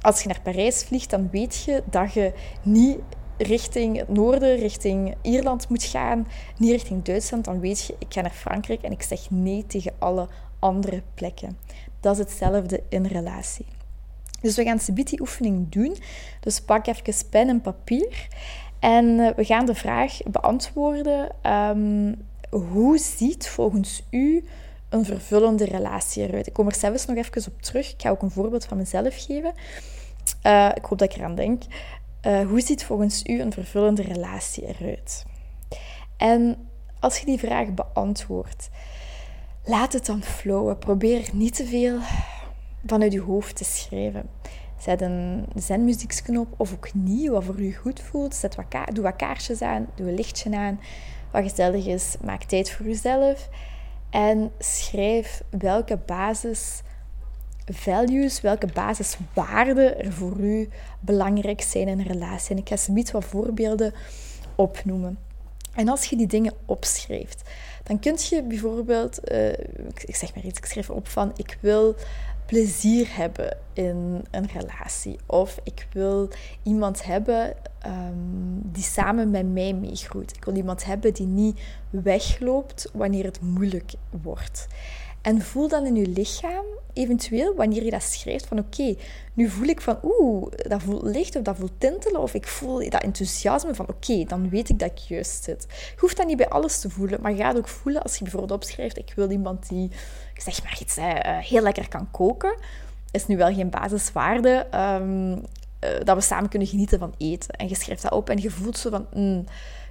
als 0.00 0.22
je 0.22 0.28
naar 0.28 0.40
Parijs 0.42 0.84
vliegt, 0.84 1.10
dan 1.10 1.28
weet 1.30 1.62
je 1.62 1.82
dat 1.90 2.12
je 2.12 2.32
niet 2.62 2.98
richting 3.38 3.96
het 3.96 4.08
noorden, 4.08 4.56
richting 4.56 5.14
Ierland 5.22 5.68
moet 5.68 5.84
gaan, 5.84 6.26
niet 6.56 6.70
richting 6.70 7.02
Duitsland. 7.02 7.44
Dan 7.44 7.60
weet 7.60 7.84
je, 7.84 7.96
ik 7.98 8.06
ga 8.08 8.20
naar 8.20 8.30
Frankrijk 8.30 8.82
en 8.82 8.92
ik 8.92 9.02
zeg 9.02 9.30
nee 9.30 9.66
tegen 9.66 9.92
alle 9.98 10.28
andere 10.58 11.02
plekken. 11.14 11.58
Dat 12.00 12.12
is 12.12 12.18
hetzelfde 12.18 12.82
in 12.88 13.06
relatie. 13.06 13.66
Dus 14.40 14.56
we 14.56 14.64
gaan 14.64 14.94
die 14.94 15.20
oefening 15.20 15.68
doen. 15.68 15.96
Dus 16.40 16.60
pak 16.60 16.86
even 16.86 17.28
pen 17.30 17.48
en 17.48 17.60
papier. 17.60 18.28
En 18.78 19.20
eh, 19.20 19.34
we 19.34 19.44
gaan 19.44 19.66
de 19.66 19.74
vraag 19.74 20.18
beantwoorden. 20.30 21.30
Um, 21.52 22.26
hoe 22.50 22.98
ziet 22.98 23.48
volgens 23.48 24.02
u 24.10 24.44
een 24.88 25.04
vervullende 25.04 25.64
relatie 25.64 26.28
eruit? 26.28 26.46
Ik 26.46 26.52
kom 26.52 26.66
er 26.66 26.74
zelfs 26.74 27.06
nog 27.06 27.16
even 27.16 27.52
op 27.52 27.62
terug. 27.62 27.92
Ik 27.92 28.02
ga 28.02 28.10
ook 28.10 28.22
een 28.22 28.30
voorbeeld 28.30 28.64
van 28.64 28.76
mezelf 28.76 29.24
geven. 29.24 29.52
Uh, 30.46 30.70
ik 30.74 30.84
hoop 30.84 30.98
dat 30.98 31.12
ik 31.12 31.18
eraan 31.18 31.34
denk. 31.34 31.62
Uh, 32.26 32.46
hoe 32.46 32.60
ziet 32.60 32.84
volgens 32.84 33.24
u 33.24 33.40
een 33.40 33.52
vervullende 33.52 34.02
relatie 34.02 34.66
eruit? 34.66 35.24
En 36.16 36.68
als 37.00 37.18
je 37.18 37.26
die 37.26 37.38
vraag 37.38 37.74
beantwoordt, 37.74 38.68
laat 39.64 39.92
het 39.92 40.06
dan 40.06 40.22
flowen. 40.22 40.78
Probeer 40.78 41.28
niet 41.32 41.54
te 41.54 41.64
veel 41.64 41.98
vanuit 42.86 43.12
je 43.12 43.20
hoofd 43.20 43.56
te 43.56 43.64
schrijven. 43.64 44.28
Zet 44.78 45.00
een 45.00 45.46
zenmuzieksknop 45.54 46.48
of 46.56 46.72
ook 46.72 46.94
niet, 46.94 47.28
wat 47.28 47.44
voor 47.44 47.62
je 47.62 47.74
goed 47.74 48.00
voelt. 48.00 48.34
Zet 48.34 48.54
wat 48.54 48.66
doe 48.92 49.04
wat 49.04 49.16
kaarsjes 49.16 49.62
aan, 49.62 49.86
doe 49.94 50.08
een 50.08 50.14
lichtje 50.14 50.56
aan. 50.56 50.80
Wat 51.32 51.42
gezellig 51.42 51.86
is, 51.86 52.16
maak 52.24 52.42
tijd 52.42 52.70
voor 52.70 52.86
jezelf. 52.86 53.48
En 54.10 54.50
schrijf 54.58 55.42
welke 55.50 55.98
basis 56.06 56.82
values, 57.72 58.40
welke 58.40 58.66
basiswaarden 58.74 60.04
er 60.04 60.12
voor 60.12 60.36
u 60.40 60.68
belangrijk 61.00 61.60
zijn 61.60 61.88
in 61.88 61.98
een 61.98 62.06
relatie. 62.06 62.50
En 62.50 62.62
ik 62.62 62.68
ga 62.68 62.76
ze 62.76 63.04
wat 63.12 63.24
voorbeelden 63.24 63.94
opnoemen. 64.54 65.18
En 65.74 65.88
als 65.88 66.04
je 66.04 66.16
die 66.16 66.26
dingen 66.26 66.52
opschrijft, 66.66 67.50
dan 67.82 67.98
kun 67.98 68.16
je 68.18 68.42
bijvoorbeeld, 68.42 69.32
uh, 69.32 69.48
ik 70.04 70.16
zeg 70.16 70.34
maar 70.34 70.44
iets, 70.44 70.58
ik 70.58 70.64
schrijf 70.64 70.90
op 70.90 71.08
van 71.08 71.32
ik 71.36 71.58
wil 71.60 71.94
plezier 72.48 73.16
hebben 73.16 73.56
in 73.72 74.24
een 74.30 74.46
relatie. 74.46 75.18
Of 75.26 75.60
ik 75.62 75.86
wil 75.92 76.28
iemand 76.62 77.04
hebben 77.04 77.54
um, 77.86 78.60
die 78.64 78.82
samen 78.82 79.30
met 79.30 79.52
mij 79.52 79.72
meegroeit. 79.72 80.36
Ik 80.36 80.44
wil 80.44 80.56
iemand 80.56 80.84
hebben 80.84 81.14
die 81.14 81.26
niet 81.26 81.60
wegloopt 81.90 82.90
wanneer 82.92 83.24
het 83.24 83.40
moeilijk 83.40 83.92
wordt. 84.22 84.66
En 85.22 85.42
voel 85.42 85.68
dan 85.68 85.86
in 85.86 85.94
je 85.94 86.08
lichaam, 86.08 86.64
eventueel, 86.92 87.54
wanneer 87.54 87.84
je 87.84 87.90
dat 87.90 88.02
schrijft, 88.02 88.46
van 88.46 88.58
oké, 88.58 88.96
nu 89.34 89.48
voel 89.48 89.66
ik 89.66 89.80
van 89.80 89.98
oeh, 90.02 90.52
dat 90.56 90.82
voelt 90.82 91.02
licht 91.02 91.36
of 91.36 91.42
dat 91.42 91.56
voelt 91.56 91.72
tintelen, 91.78 92.20
of 92.20 92.34
ik 92.34 92.46
voel 92.46 92.90
dat 92.90 93.02
enthousiasme 93.02 93.74
van 93.74 93.88
oké, 93.88 94.24
dan 94.24 94.48
weet 94.48 94.68
ik 94.68 94.78
dat 94.78 94.90
ik 94.90 94.98
juist 94.98 95.44
zit. 95.44 95.66
Je 95.68 96.00
hoeft 96.00 96.16
dat 96.16 96.26
niet 96.26 96.36
bij 96.36 96.48
alles 96.48 96.80
te 96.80 96.90
voelen, 96.90 97.20
maar 97.20 97.30
je 97.30 97.42
gaat 97.42 97.56
ook 97.56 97.68
voelen 97.68 98.02
als 98.02 98.16
je 98.16 98.22
bijvoorbeeld 98.22 98.52
opschrijft, 98.52 98.98
ik 98.98 99.12
wil 99.16 99.30
iemand 99.30 99.68
die, 99.68 99.90
zeg 100.42 100.62
maar 100.62 100.78
iets, 100.80 100.96
eh, 100.96 101.38
heel 101.38 101.62
lekker 101.62 101.88
kan 101.88 102.10
koken. 102.10 102.54
Is 103.10 103.26
nu 103.26 103.36
wel 103.36 103.54
geen 103.54 103.70
basiswaarde, 103.70 104.66
um, 104.74 105.40
dat 106.04 106.16
we 106.16 106.22
samen 106.22 106.48
kunnen 106.48 106.68
genieten 106.68 106.98
van 106.98 107.14
eten. 107.18 107.50
En 107.50 107.68
je 107.68 107.74
schrijft 107.74 108.02
dat 108.02 108.12
op 108.12 108.30
en 108.30 108.40
je 108.40 108.50
voelt 108.50 108.78
zo 108.78 108.90
van... 108.90 109.06
Mm, 109.14 109.44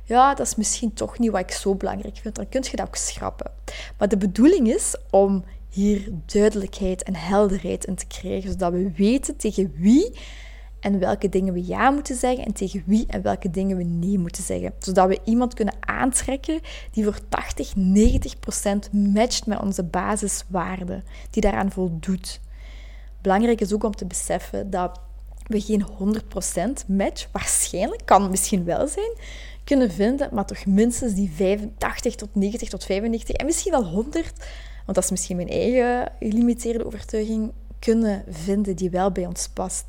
ja, 0.08 0.34
dat 0.34 0.48
is 0.48 0.56
misschien 0.56 0.94
toch 0.94 1.20
niet 1.20 1.32
wat 1.32 1.42
ik 1.42 1.52
zo 1.52 1.76
belangrijk 1.76 2.18
vind, 2.18 2.36
dan 2.36 2.50
kun 2.50 2.64
je 2.72 2.78
dat 2.78 2.88
ook 2.88 2.96
schrappen. 2.96 3.52
Maar 3.98 4.08
de 4.08 4.18
bedoeling 4.18 4.68
is 4.68 4.96
om 5.10 5.44
hier 5.70 6.10
duidelijkheid 6.26 7.04
en 7.04 7.16
helderheid 7.16 7.86
in 7.86 7.96
te 7.96 8.08
krijgen, 8.08 8.52
zodat 8.52 8.72
we 8.72 8.92
weten 8.96 9.38
tegen 9.38 9.74
wie 9.78 10.20
en 10.80 11.00
welke 11.00 11.30
dingen 11.30 11.54
we 11.54 11.66
ja 11.66 11.90
moeten 11.90 12.16
zeggen 12.16 12.46
en 12.46 12.54
tegen 12.54 12.84
wie 12.86 13.06
en 13.08 13.22
welke 13.22 13.50
dingen 13.50 13.78
we 13.78 13.84
nee 13.84 14.20
moeten 14.20 14.44
zeggen. 14.44 14.74
Zodat 14.80 15.08
we 15.08 15.20
iemand 15.24 15.54
kunnen 15.54 15.76
aantrekken 15.80 16.60
die 16.92 17.04
voor 17.04 17.20
80, 17.30 17.76
90 17.76 18.40
procent 18.40 18.94
matcht 18.94 19.46
met 19.46 19.62
onze 19.62 19.84
basiswaarden, 19.84 21.04
die 21.30 21.42
daaraan 21.42 21.72
voldoet. 21.72 22.40
Belangrijk 23.22 23.62
is 23.62 23.74
ook 23.74 23.84
om 23.84 23.96
te 23.96 24.06
beseffen 24.06 24.70
dat 24.70 25.00
we 25.48 25.62
geen 25.62 25.86
100% 26.84 26.88
match, 26.88 27.28
waarschijnlijk, 27.32 28.02
kan 28.06 28.30
misschien 28.30 28.64
wel 28.64 28.88
zijn, 28.88 29.12
kunnen 29.64 29.92
vinden, 29.92 30.30
maar 30.32 30.46
toch 30.46 30.66
minstens 30.66 31.14
die 31.14 31.32
85 31.32 32.16
tot 32.16 32.36
90 32.36 32.70
tot 32.70 32.86
95 32.86 33.36
en 33.36 33.46
misschien 33.46 33.72
wel 33.72 33.86
100, 33.86 34.34
want 34.86 34.96
dat 34.96 35.04
is 35.04 35.10
misschien 35.10 35.36
mijn 35.36 35.50
eigen 35.50 36.12
gelimiteerde 36.20 36.86
overtuiging, 36.86 37.52
kunnen 37.80 38.24
vinden 38.30 38.76
die 38.76 38.90
wel 38.90 39.12
bij 39.12 39.26
ons 39.26 39.48
past. 39.48 39.86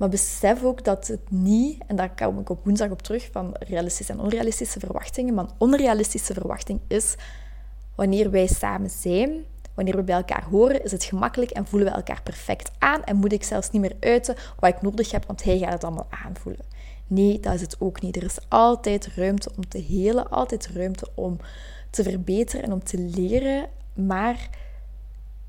Maar 0.00 0.08
besef 0.08 0.62
ook 0.62 0.84
dat 0.84 1.06
het 1.06 1.30
niet, 1.30 1.82
en 1.86 1.96
daar 1.96 2.14
kom 2.14 2.38
ik 2.38 2.50
op 2.50 2.64
woensdag 2.64 2.90
op 2.90 3.02
terug, 3.02 3.28
van 3.32 3.54
realistische 3.58 4.12
en 4.12 4.20
onrealistische 4.20 4.80
verwachtingen, 4.80 5.34
maar 5.34 5.44
een 5.44 5.50
onrealistische 5.58 6.34
verwachting 6.34 6.80
is 6.88 7.14
wanneer 7.94 8.30
wij 8.30 8.46
samen 8.46 8.90
zijn, 8.90 9.44
wanneer 9.74 9.96
we 9.96 10.02
bij 10.02 10.16
elkaar 10.16 10.44
horen, 10.44 10.84
is 10.84 10.92
het 10.92 11.04
gemakkelijk 11.04 11.50
en 11.50 11.66
voelen 11.66 11.88
we 11.88 11.94
elkaar 11.94 12.22
perfect 12.22 12.70
aan 12.78 13.04
en 13.04 13.16
moet 13.16 13.32
ik 13.32 13.44
zelfs 13.44 13.70
niet 13.70 13.82
meer 13.82 13.96
uiten 14.00 14.36
wat 14.58 14.74
ik 14.74 14.82
nodig 14.82 15.10
heb, 15.10 15.26
want 15.26 15.44
hij 15.44 15.58
gaat 15.58 15.72
het 15.72 15.84
allemaal 15.84 16.08
aanvoelen. 16.24 16.64
Nee, 17.06 17.40
dat 17.40 17.54
is 17.54 17.60
het 17.60 17.76
ook 17.78 18.00
niet. 18.00 18.16
Er 18.16 18.24
is 18.24 18.38
altijd 18.48 19.06
ruimte 19.14 19.50
om 19.56 19.68
te 19.68 19.78
helen, 19.78 20.30
altijd 20.30 20.68
ruimte 20.74 21.08
om 21.14 21.36
te 21.90 22.02
verbeteren 22.02 22.64
en 22.64 22.72
om 22.72 22.84
te 22.84 22.98
leren. 22.98 23.68
Maar 23.94 24.48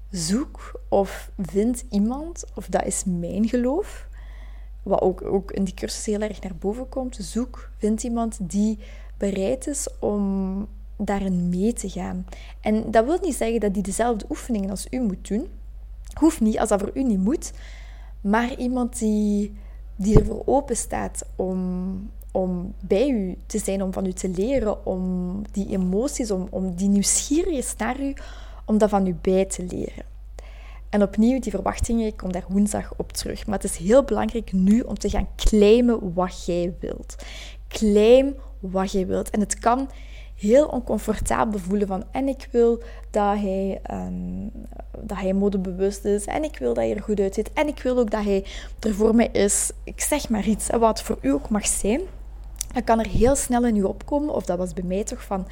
zoek 0.10 0.82
of 0.90 1.32
vind 1.38 1.84
iemand, 1.90 2.44
of 2.56 2.68
dat 2.68 2.86
is 2.86 3.04
mijn 3.06 3.48
geloof, 3.48 4.10
wat 4.84 5.02
ook, 5.02 5.22
ook 5.22 5.52
in 5.52 5.64
die 5.64 5.74
cursus 5.74 6.06
heel 6.06 6.22
erg 6.22 6.42
naar 6.42 6.56
boven 6.60 6.90
komt. 6.90 7.18
Zoek, 7.22 7.70
vind 7.78 8.04
iemand 8.04 8.38
die 8.42 8.80
bereid 9.18 9.68
is 9.68 9.88
om 10.00 10.68
daarin 10.98 11.50
mee 11.50 11.74
te 11.74 11.90
gaan. 11.90 12.26
En 12.62 12.92
dat 12.92 13.06
wil 13.06 13.18
niet 13.22 13.36
zeggen 13.36 13.60
dat 13.60 13.74
die 13.74 13.84
dezelfde 13.84 14.26
oefeningen 14.30 14.70
als 14.70 14.88
u 14.90 15.00
moet 15.00 15.28
doen. 15.28 15.48
Hoeft 16.20 16.40
niet, 16.40 16.60
als 16.60 16.70
dat 16.70 16.80
voor 16.80 16.92
u 16.94 17.04
niet 17.04 17.24
moet. 17.24 17.52
Maar 18.22 18.56
iemand 18.56 19.00
die 19.00 19.54
die 20.02 20.20
ervoor 20.20 20.42
open 20.46 20.78
staat 20.78 21.26
om, 21.36 22.10
om 22.32 22.74
bij 22.80 23.10
u 23.10 23.38
te 23.46 23.60
zijn, 23.60 23.84
om 23.84 23.94
van 23.94 24.06
u 24.06 24.14
te 24.14 24.30
leren, 24.30 24.86
om 24.86 25.42
die 25.52 25.70
emoties, 25.70 26.32
om, 26.32 26.48
om 26.50 26.76
die 26.76 26.90
nieuwsgierig 26.90 27.78
naar 27.78 28.02
u, 28.02 28.14
om 28.66 28.78
dat 28.78 28.90
van 28.90 29.08
u 29.08 29.16
bij 29.22 29.46
te 29.46 29.66
leren. 29.66 30.11
En 30.92 31.02
opnieuw, 31.02 31.40
die 31.40 31.52
verwachtingen, 31.52 32.06
ik 32.06 32.18
kom 32.18 32.32
daar 32.32 32.46
woensdag 32.48 32.94
op 32.98 33.12
terug. 33.12 33.46
Maar 33.46 33.60
het 33.60 33.72
is 33.72 33.78
heel 33.78 34.04
belangrijk 34.04 34.52
nu 34.52 34.80
om 34.80 34.98
te 34.98 35.10
gaan 35.10 35.28
claimen 35.36 36.14
wat 36.14 36.46
jij 36.46 36.76
wilt. 36.80 37.16
Claim 37.68 38.36
wat 38.60 38.92
jij 38.92 39.08
wilt. 39.08 39.30
En 39.30 39.40
het 39.40 39.60
kan 39.60 39.90
heel 40.36 40.68
oncomfortabel 40.68 41.60
voelen 41.60 41.88
van 41.88 42.04
en 42.12 42.28
ik 42.28 42.48
wil 42.52 42.84
dat 43.12 43.38
hij, 43.38 43.82
um, 43.92 44.52
dat 45.00 45.18
hij 45.18 45.34
modebewust 45.34 46.06
is 46.06 46.26
en 46.26 46.44
ik 46.44 46.58
wil 46.58 46.74
dat 46.74 46.84
hij 46.84 46.96
er 46.96 47.02
goed 47.02 47.20
uitziet 47.20 47.54
en 47.54 47.68
ik 47.68 47.80
wil 47.80 47.98
ook 47.98 48.12
dat 48.12 48.24
hij 48.24 48.46
er 48.80 48.94
voor 48.94 49.16
mij 49.16 49.30
is. 49.32 49.72
Ik 49.84 50.02
zeg 50.02 50.30
maar 50.30 50.48
iets, 50.48 50.68
wat 50.70 51.02
voor 51.02 51.18
u 51.22 51.32
ook 51.32 51.50
mag 51.50 51.66
zijn. 51.68 52.02
Dan 52.74 52.84
kan 52.84 53.00
er 53.00 53.08
heel 53.08 53.36
snel 53.36 53.66
in 53.66 53.76
u 53.76 53.84
opkomen, 53.84 54.36
of 54.36 54.46
dat 54.46 54.58
was 54.58 54.74
bij 54.74 54.84
mij 54.84 55.04
toch 55.04 55.24
van, 55.24 55.48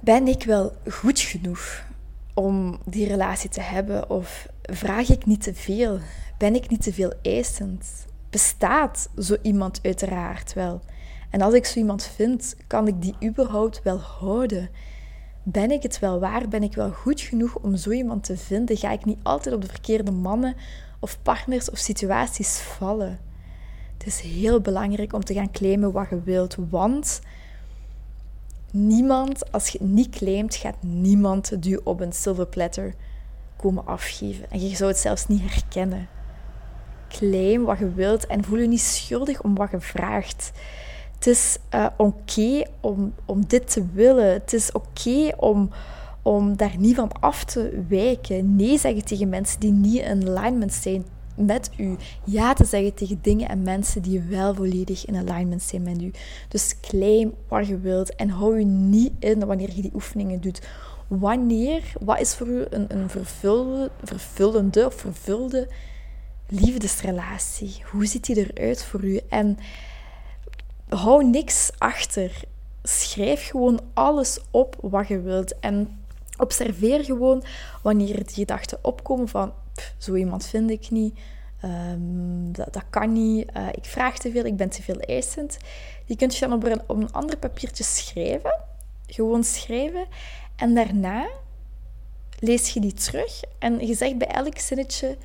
ben 0.00 0.28
ik 0.28 0.42
wel 0.42 0.72
goed 0.88 1.20
genoeg 1.20 1.90
om 2.34 2.80
die 2.84 3.06
relatie 3.06 3.50
te 3.50 3.60
hebben? 3.60 4.10
Of 4.10 4.48
vraag 4.62 5.08
ik 5.08 5.26
niet 5.26 5.42
te 5.42 5.54
veel? 5.54 5.98
Ben 6.38 6.54
ik 6.54 6.68
niet 6.68 6.82
te 6.82 6.92
veel 6.92 7.12
eisend? 7.22 8.06
Bestaat 8.30 9.08
zo 9.18 9.36
iemand 9.42 9.78
uiteraard 9.82 10.52
wel? 10.52 10.80
En 11.30 11.40
als 11.40 11.54
ik 11.54 11.64
zo 11.64 11.78
iemand 11.78 12.04
vind, 12.04 12.56
kan 12.66 12.86
ik 12.88 13.02
die 13.02 13.14
überhaupt 13.24 13.82
wel 13.82 13.98
houden? 13.98 14.70
Ben 15.42 15.70
ik 15.70 15.82
het 15.82 15.98
wel 15.98 16.20
waar? 16.20 16.48
Ben 16.48 16.62
ik 16.62 16.74
wel 16.74 16.90
goed 16.90 17.20
genoeg 17.20 17.54
om 17.54 17.76
zo 17.76 17.90
iemand 17.90 18.24
te 18.24 18.36
vinden? 18.36 18.76
Ga 18.76 18.90
ik 18.90 19.04
niet 19.04 19.18
altijd 19.22 19.54
op 19.54 19.60
de 19.60 19.68
verkeerde 19.68 20.10
mannen 20.10 20.54
of 21.00 21.18
partners 21.22 21.70
of 21.70 21.78
situaties 21.78 22.58
vallen? 22.58 23.18
Het 23.98 24.06
is 24.06 24.20
heel 24.20 24.60
belangrijk 24.60 25.12
om 25.12 25.24
te 25.24 25.34
gaan 25.34 25.50
claimen 25.50 25.92
wat 25.92 26.08
je 26.10 26.22
wilt, 26.22 26.56
want 26.70 27.20
niemand, 28.72 29.52
als 29.52 29.68
je 29.68 29.78
het 29.78 29.88
niet 29.88 30.08
claimt, 30.08 30.54
gaat 30.54 30.82
niemand 30.82 31.52
op 31.84 32.00
een 32.00 32.12
silver 32.12 32.46
platter 32.46 32.94
komen 33.56 33.86
afgeven. 33.86 34.50
En 34.50 34.68
je 34.68 34.76
zou 34.76 34.90
het 34.90 35.00
zelfs 35.00 35.26
niet 35.26 35.40
herkennen. 35.40 36.08
Claim 37.08 37.64
wat 37.64 37.78
je 37.78 37.92
wilt 37.92 38.26
en 38.26 38.44
voel 38.44 38.58
je 38.58 38.68
niet 38.68 38.80
schuldig 38.80 39.42
om 39.42 39.54
wat 39.54 39.70
je 39.70 39.80
vraagt. 39.80 40.52
Het 41.14 41.26
is 41.26 41.58
uh, 41.74 41.86
oké 41.96 42.62
om, 42.80 43.14
om 43.24 43.46
dit 43.46 43.72
te 43.72 43.86
willen. 43.92 44.32
Het 44.32 44.52
is 44.52 44.72
oké 44.72 45.32
om, 45.36 45.70
om 46.22 46.56
daar 46.56 46.74
niet 46.78 46.94
van 46.94 47.12
af 47.20 47.44
te 47.44 47.84
wijken. 47.88 48.56
Nee 48.56 48.78
zeggen 48.78 49.04
tegen 49.04 49.28
mensen 49.28 49.60
die 49.60 49.72
niet 49.72 50.02
in 50.02 50.28
alignment 50.28 50.72
zijn 50.72 51.04
met 51.44 51.70
u. 51.76 51.96
Ja 52.24 52.52
te 52.52 52.64
zeggen 52.64 52.94
tegen 52.94 53.18
dingen 53.22 53.48
en 53.48 53.62
mensen 53.62 54.02
die 54.02 54.20
wel 54.20 54.54
volledig 54.54 55.06
in 55.06 55.16
alignment 55.16 55.62
zijn 55.62 55.82
met 55.82 56.02
u. 56.02 56.10
Dus 56.48 56.80
claim 56.80 57.34
wat 57.48 57.66
je 57.66 57.78
wilt 57.78 58.14
en 58.14 58.28
hou 58.28 58.58
je 58.58 58.64
niet 58.64 59.12
in 59.18 59.46
wanneer 59.46 59.70
je 59.74 59.82
die 59.82 59.94
oefeningen 59.94 60.40
doet. 60.40 60.62
Wanneer, 61.08 61.92
wat 62.00 62.20
is 62.20 62.34
voor 62.34 62.46
u 62.46 62.64
een, 62.70 62.96
een 62.96 63.10
vervullende, 63.10 63.90
vervullende 64.02 64.86
of 64.86 64.94
vervulde 64.94 65.68
liefdesrelatie? 66.48 67.82
Hoe 67.90 68.06
ziet 68.06 68.26
die 68.26 68.52
eruit 68.52 68.84
voor 68.84 69.04
u? 69.04 69.20
En 69.28 69.58
hou 70.88 71.24
niks 71.24 71.70
achter. 71.78 72.42
Schrijf 72.82 73.46
gewoon 73.46 73.80
alles 73.94 74.40
op 74.50 74.76
wat 74.80 75.08
je 75.08 75.20
wilt. 75.20 75.58
En 75.60 76.00
observeer 76.38 77.04
gewoon 77.04 77.42
wanneer 77.82 78.14
die 78.14 78.34
gedachten 78.34 78.78
opkomen 78.82 79.28
van 79.28 79.52
zo 79.98 80.14
iemand 80.14 80.46
vind 80.46 80.70
ik 80.70 80.90
niet. 80.90 81.18
Ehm, 81.60 82.52
dat, 82.52 82.72
dat, 82.72 82.84
kan 82.90 83.12
niet. 83.12 83.50
Uh, 83.56 83.68
ik 83.68 83.84
vraag 83.84 84.18
te 84.18 84.30
veel, 84.30 84.44
ik 84.44 84.56
ben 84.56 84.68
te 84.68 84.82
veel 84.82 85.00
eisend. 85.00 85.56
Die 86.06 86.16
kunt 86.16 86.36
je 86.36 86.46
dan 86.46 86.56
op 86.56 86.64
een, 86.64 86.80
op 86.86 86.96
een 86.96 87.12
ander 87.12 87.38
papiertje 87.38 87.84
schrijven. 87.84 88.60
Gewoon 89.06 89.44
schrijven. 89.44 90.06
En 90.56 90.74
daarna 90.74 91.28
lees 92.38 92.70
je 92.70 92.80
die 92.80 92.92
terug. 92.92 93.42
En 93.58 93.86
je 93.86 93.94
zegt 93.94 94.18
bij 94.18 94.28
elk 94.28 94.58
zinnetje: 94.58 95.16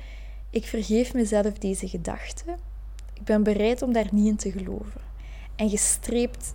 Ik 0.50 0.64
vergeef 0.64 1.14
mezelf 1.14 1.52
deze 1.52 1.88
gedachte. 1.88 2.56
Ik 3.14 3.24
ben 3.24 3.42
bereid 3.42 3.82
om 3.82 3.92
daar 3.92 4.08
niet 4.10 4.26
in 4.26 4.36
te 4.36 4.50
geloven. 4.50 5.00
En 5.56 5.70
je 5.70 5.78
streept 5.78 6.54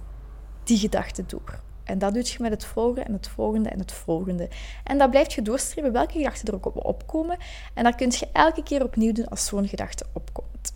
die 0.63 0.77
gedachte 0.77 1.25
door. 1.25 1.62
En 1.84 1.98
dat 1.98 2.13
doe 2.13 2.24
je 2.25 2.38
met 2.40 2.52
het 2.52 2.66
volgende 2.66 3.02
en 3.02 3.13
het 3.13 3.28
volgende 3.28 3.70
en 3.70 3.80
het 3.80 3.92
volgende. 3.92 4.50
En 4.84 4.98
dat 4.98 5.10
blijft 5.10 5.34
je 5.34 5.42
doorstreven 5.42 5.92
welke 5.92 6.13
gedachten 6.13 6.48
er 6.48 6.54
ook 6.54 6.86
opkomen. 6.86 7.38
En 7.74 7.84
dat 7.84 7.96
kun 7.96 8.12
je 8.12 8.28
elke 8.34 8.63
keer 8.63 8.84
opnieuw 8.84 9.12
doen 9.12 9.28
als 9.28 9.46
zo'n 9.46 9.68
gedachte 9.68 10.06
opkomt. 10.13 10.74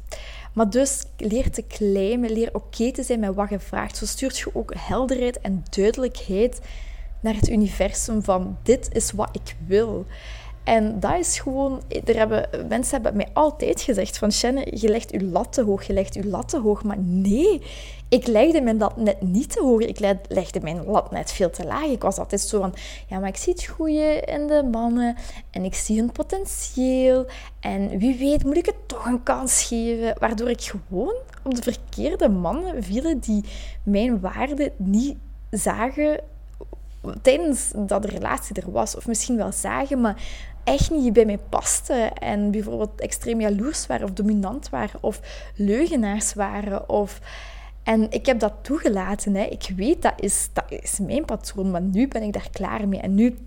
Maar 0.54 0.70
dus 0.70 1.04
leer 1.18 1.52
te 1.52 1.68
claimen, 1.68 2.32
leer 2.32 2.50
oké 2.54 2.92
te 2.92 3.04
zijn 3.04 3.20
met 3.20 3.36
wat 3.36 3.50
je 3.50 3.60
vraagt. 3.60 3.98
Zo 3.98 4.06
stuurt 4.06 4.38
je 4.38 4.56
ook 4.56 4.74
helderheid 4.78 5.40
en 5.40 5.64
duidelijkheid 5.70 6.62
naar 7.20 7.34
het 7.34 7.50
universum 7.50 8.24
van 8.24 8.58
dit 8.64 8.90
is 8.92 9.12
wat 9.12 9.30
ik 9.32 9.56
wil. 9.68 10.06
En 10.68 11.00
dat 11.00 11.20
is 11.20 11.40
gewoon, 11.40 11.82
er 12.06 12.16
hebben, 12.16 12.50
mensen 12.68 12.94
hebben 12.94 13.16
mij 13.16 13.28
altijd 13.34 13.82
gezegd 13.82 14.18
van 14.18 14.32
Shannon, 14.32 14.68
je 14.70 14.90
legt 14.90 15.12
je 15.12 15.24
lat 15.24 15.54
te 15.54 15.64
hoog, 15.64 15.84
je 15.84 15.94
legt 15.94 16.14
je 16.14 16.28
lat 16.28 16.50
te 16.50 16.60
hoog. 16.60 16.84
Maar 16.84 17.00
nee, 17.00 17.62
ik 18.10 18.28
legde 18.28 18.62
mijn 18.62 18.78
lat 18.78 18.98
net 18.98 19.22
niet 19.22 19.52
te 19.52 19.62
hoog. 19.62 19.82
Ik 19.82 20.00
legde 20.28 20.60
mijn 20.62 20.86
lat 20.86 21.12
net 21.12 21.32
veel 21.32 21.50
te 21.50 21.66
laag. 21.66 21.86
Ik 21.86 22.02
was 22.02 22.18
altijd 22.18 22.42
zo 22.42 22.60
van, 22.60 22.74
ja, 23.08 23.20
maar 23.20 23.30
ik 23.30 23.38
zie 23.38 23.54
het 23.54 23.66
goede 23.66 24.22
in 24.26 24.48
de 24.48 24.68
mannen 24.72 25.16
en 25.52 25.64
ik 25.64 25.76
zie 25.76 26.00
hun 26.00 26.12
potentieel. 26.12 27.26
En 27.60 27.98
wie 27.98 28.18
weet 28.18 28.44
moet 28.44 28.58
ik 28.58 28.66
het 28.66 28.88
toch 28.88 29.06
een 29.06 29.24
kans 29.24 29.64
geven. 29.64 30.16
Waardoor 30.20 30.50
ik 30.50 30.62
gewoon 30.62 31.16
op 31.44 31.56
de 31.56 31.62
verkeerde 31.62 32.30
mannen 32.30 32.84
viel 32.84 33.20
die 33.20 33.44
mijn 33.84 34.20
waarde 34.20 34.72
niet 34.78 35.18
zagen 35.52 36.20
tijdens 37.22 37.72
dat 37.76 38.02
de 38.02 38.08
relatie 38.08 38.62
er 38.62 38.72
was. 38.72 38.96
Of 38.96 39.08
misschien 39.08 39.38
wel 39.38 39.52
zagen, 39.52 40.02
maar 40.02 40.22
echt 40.64 40.92
niet 40.92 41.14
bij 41.14 41.26
mij 41.26 41.40
paste. 41.50 42.12
En 42.20 42.52
bijvoorbeeld 42.52 43.02
extreem 43.02 43.42
jaloers 43.42 43.88
waren 43.88 44.06
of 44.06 44.14
dominant 44.14 44.70
waren 44.70 45.04
of 45.04 45.20
leugenaars 45.56 46.34
waren. 46.34 46.90
Of... 46.90 47.20
En 47.88 48.12
ik 48.12 48.26
heb 48.26 48.40
dat 48.40 48.54
toegelaten. 48.62 49.36
Hè. 49.36 49.44
Ik 49.44 49.72
weet, 49.76 50.02
dat 50.02 50.14
is, 50.16 50.50
dat 50.54 50.66
is 50.70 51.00
mijn 51.00 51.26
patroon. 51.26 51.72
Maar 51.72 51.82
nu 51.82 52.08
ben 52.08 52.24
ik 52.24 52.34
daar 52.34 52.50
klaar 52.52 52.88
mee. 52.88 53.00
En 53.00 53.16
nu 53.16 53.38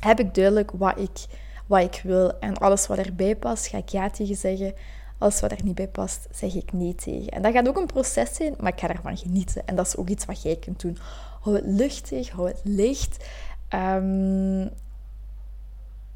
heb 0.00 0.20
ik 0.20 0.34
duidelijk 0.34 0.70
wat 0.70 0.98
ik, 0.98 1.26
wat 1.66 1.82
ik 1.82 2.00
wil. 2.04 2.38
En 2.38 2.56
alles 2.56 2.86
wat 2.86 2.98
erbij 2.98 3.36
past, 3.36 3.66
ga 3.66 3.78
ik 3.78 3.88
ja 3.88 4.10
tegen 4.10 4.36
zeggen. 4.36 4.74
Alles 5.18 5.40
wat 5.40 5.50
er 5.50 5.64
niet 5.64 5.74
bij 5.74 5.88
past, 5.88 6.26
zeg 6.30 6.54
ik 6.54 6.72
nee 6.72 6.94
tegen. 6.94 7.28
En 7.28 7.42
dat 7.42 7.52
gaat 7.52 7.68
ook 7.68 7.76
een 7.76 7.86
proces 7.86 8.34
zijn, 8.34 8.54
maar 8.60 8.72
ik 8.72 8.80
ga 8.80 8.88
ervan 8.88 9.16
genieten. 9.16 9.66
En 9.66 9.76
dat 9.76 9.86
is 9.86 9.96
ook 9.96 10.08
iets 10.08 10.24
wat 10.24 10.42
jij 10.42 10.56
kunt 10.56 10.80
doen. 10.80 10.98
Hou 11.40 11.56
het 11.56 11.66
luchtig, 11.66 12.30
hou 12.30 12.48
het 12.48 12.60
licht. 12.64 13.28
Um, 13.74 14.70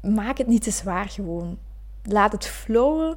maak 0.01 0.37
het 0.37 0.47
niet 0.47 0.63
te 0.63 0.71
zwaar 0.71 1.09
gewoon. 1.09 1.57
Laat 2.03 2.31
het 2.31 2.45
flowen. 2.45 3.15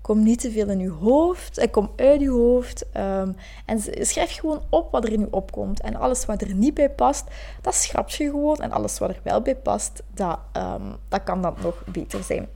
Kom 0.00 0.22
niet 0.22 0.40
te 0.40 0.50
veel 0.50 0.68
in 0.68 0.78
je 0.78 0.90
hoofd. 0.90 1.58
En 1.58 1.70
kom 1.70 1.90
uit 1.96 2.20
je 2.20 2.30
hoofd. 2.30 2.86
Um, 2.96 3.36
en 3.66 3.80
schrijf 4.06 4.34
gewoon 4.34 4.62
op 4.70 4.90
wat 4.90 5.04
er 5.04 5.12
in 5.12 5.20
je 5.20 5.32
opkomt. 5.32 5.80
En 5.80 5.96
alles 5.96 6.24
wat 6.24 6.42
er 6.42 6.54
niet 6.54 6.74
bij 6.74 6.90
past, 6.90 7.24
dat 7.60 7.74
schrap 7.74 8.08
je 8.08 8.24
gewoon. 8.24 8.56
En 8.56 8.72
alles 8.72 8.98
wat 8.98 9.10
er 9.10 9.20
wel 9.22 9.40
bij 9.40 9.56
past, 9.56 10.02
dat, 10.14 10.38
um, 10.56 10.96
dat 11.08 11.22
kan 11.22 11.42
dan 11.42 11.56
nog 11.62 11.84
beter 11.84 12.22
zijn. 12.22 12.48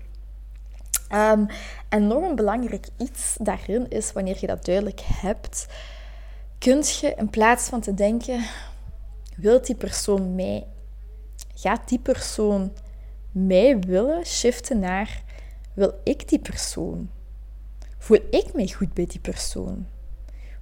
Um, 1.13 1.47
en 1.89 2.07
nog 2.07 2.23
een 2.23 2.35
belangrijk 2.35 2.89
iets 2.97 3.37
daarin 3.41 3.89
is, 3.89 4.13
wanneer 4.13 4.37
je 4.41 4.47
dat 4.47 4.65
duidelijk 4.65 5.01
hebt, 5.05 5.67
kun 6.59 6.83
je 7.01 7.15
in 7.17 7.31
plaats 7.31 7.69
van 7.69 7.81
te 7.81 7.95
denken, 7.95 8.45
wil 9.37 9.63
die 9.63 9.75
persoon 9.75 10.35
mij? 10.35 10.67
Gaat 11.55 11.89
die 11.89 11.99
persoon 11.99 12.73
mij 13.31 13.79
willen 13.79 14.27
shiften 14.27 14.79
naar, 14.79 15.23
wil 15.75 16.01
ik 16.05 16.29
die 16.29 16.39
persoon? 16.39 17.11
Voel 18.05 18.19
ik 18.31 18.53
mij 18.55 18.69
goed 18.69 18.95
bij 18.95 19.07
die 19.07 19.21
persoon? 19.21 19.87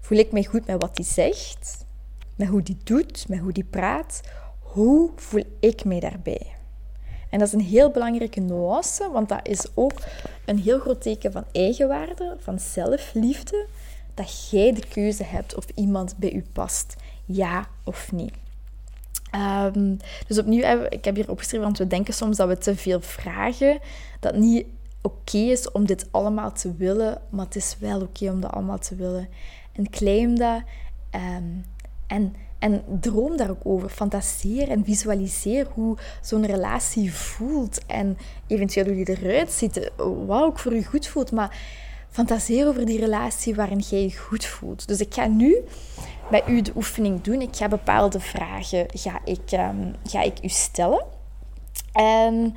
Voel 0.01 0.19
ik 0.19 0.33
mij 0.33 0.45
goed 0.45 0.67
met 0.67 0.81
wat 0.81 0.97
die 0.97 1.05
zegt? 1.05 1.85
Met 2.37 2.49
hoe 2.49 2.63
die 2.63 2.77
doet? 2.85 3.29
Met 3.29 3.39
hoe 3.39 3.53
die 3.53 3.65
praat? 3.65 4.21
Hoe 4.61 5.11
voel 5.17 5.45
ik 5.61 5.85
mij 5.85 6.01
daarbij? 6.01 6.47
En 7.31 7.39
dat 7.39 7.49
is 7.49 7.55
een 7.55 7.61
heel 7.61 7.91
belangrijke 7.91 8.41
nuance, 8.41 9.11
want 9.11 9.29
dat 9.29 9.49
is 9.49 9.67
ook 9.75 9.93
een 10.45 10.59
heel 10.59 10.79
groot 10.79 11.03
teken 11.03 11.33
van 11.33 11.45
eigenwaarde, 11.53 12.37
van 12.39 12.59
zelfliefde, 12.61 13.67
dat 14.15 14.51
jij 14.51 14.73
de 14.73 14.87
keuze 14.89 15.25
hebt 15.25 15.55
of 15.55 15.65
iemand 15.75 16.17
bij 16.17 16.33
u 16.33 16.45
past, 16.53 16.97
ja 17.25 17.69
of 17.85 18.13
nee. 18.13 18.31
Um, 19.35 19.97
dus 20.27 20.39
opnieuw, 20.39 20.87
ik 20.89 21.05
heb 21.05 21.15
hier 21.15 21.31
opgeschreven, 21.31 21.67
want 21.67 21.79
we 21.79 21.87
denken 21.87 22.15
soms 22.15 22.37
dat 22.37 22.49
we 22.49 22.59
te 22.59 22.77
veel 22.77 23.01
vragen. 23.01 23.81
Dat 24.21 24.37
niet 24.37 24.67
oké 25.03 25.39
is 25.39 25.71
om 25.71 25.87
dit 25.87 26.09
allemaal 26.11 26.53
te 26.53 26.77
willen, 26.77 27.21
maar 27.31 27.45
het 27.45 27.57
is 27.57 27.77
wel 27.79 28.01
oké 28.01 28.31
om 28.31 28.41
dat 28.41 28.53
allemaal 28.53 28.79
te 28.79 28.95
willen. 28.95 29.29
En 29.73 29.91
claim 29.91 30.39
dat. 30.39 30.63
Um, 31.15 31.65
en, 32.07 32.35
en 32.59 32.83
droom 33.01 33.37
daar 33.37 33.51
ook 33.51 33.61
over. 33.63 33.89
Fantaseer 33.89 34.69
en 34.69 34.85
visualiseer 34.85 35.67
hoe 35.75 35.97
zo'n 36.21 36.47
relatie 36.47 37.15
voelt. 37.15 37.87
En 37.87 38.19
eventueel 38.47 38.87
hoe 38.87 39.05
die 39.05 39.19
eruit 39.19 39.53
ziet. 39.53 39.91
Wat 40.27 40.43
ook 40.43 40.59
voor 40.59 40.75
je 40.75 40.85
goed 40.85 41.07
voelt. 41.07 41.33
Maar 41.33 41.57
fantaseer 42.11 42.67
over 42.67 42.87
die 42.87 43.01
relatie 43.01 43.55
waarin 43.55 43.79
jij 43.79 44.03
je 44.03 44.17
goed 44.17 44.45
voelt. 44.45 44.89
Dus 44.89 45.01
ik 45.01 45.15
ga 45.15 45.27
nu 45.27 45.57
bij 46.31 46.43
u 46.47 46.61
de 46.61 46.73
oefening 46.77 47.21
doen. 47.21 47.41
Ik 47.41 47.57
ga 47.57 47.69
bepaalde 47.69 48.21
vragen 48.21 48.87
ga 48.93 49.21
ik, 49.25 49.53
um, 49.53 49.95
ga 50.05 50.23
ik 50.23 50.45
u 50.45 50.49
stellen. 50.49 51.05
En 51.93 52.57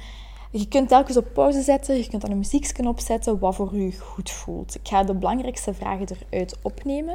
je 0.59 0.67
kunt 0.67 0.89
telkens 0.89 1.17
op 1.17 1.33
pauze 1.33 1.61
zetten. 1.61 1.97
Je 1.97 2.09
kunt 2.09 2.21
dan 2.21 2.31
een 2.31 2.37
muziekje 2.37 2.87
opzetten 2.87 3.39
wat 3.39 3.55
voor 3.55 3.73
u 3.73 3.93
goed 3.99 4.31
voelt. 4.31 4.75
Ik 4.75 4.87
ga 4.87 5.03
de 5.03 5.13
belangrijkste 5.13 5.73
vragen 5.73 6.07
eruit 6.29 6.57
opnemen. 6.61 7.13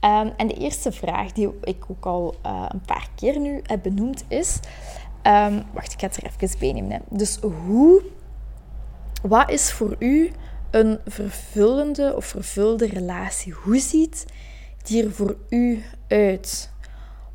Um, 0.00 0.32
en 0.36 0.46
de 0.46 0.54
eerste 0.54 0.92
vraag 0.92 1.32
die 1.32 1.50
ik 1.62 1.84
ook 1.88 2.06
al 2.06 2.34
uh, 2.46 2.66
een 2.68 2.80
paar 2.80 3.08
keer 3.14 3.38
nu 3.38 3.60
heb 3.62 3.82
benoemd 3.82 4.24
is... 4.28 4.58
Um, 5.22 5.62
wacht, 5.72 5.92
ik 5.92 6.00
ga 6.00 6.06
het 6.06 6.16
er 6.16 6.24
even 6.24 6.58
bij 6.58 6.72
nemen. 6.72 6.90
Hè. 6.90 6.98
Dus 7.08 7.38
hoe... 7.66 8.02
Wat 9.22 9.50
is 9.50 9.72
voor 9.72 9.96
u 9.98 10.30
een 10.70 10.98
vervullende 11.06 12.16
of 12.16 12.24
vervulde 12.24 12.86
relatie? 12.86 13.52
Hoe 13.52 13.78
ziet 13.78 14.26
die 14.82 15.04
er 15.04 15.12
voor 15.12 15.36
u 15.48 15.82
uit? 16.08 16.70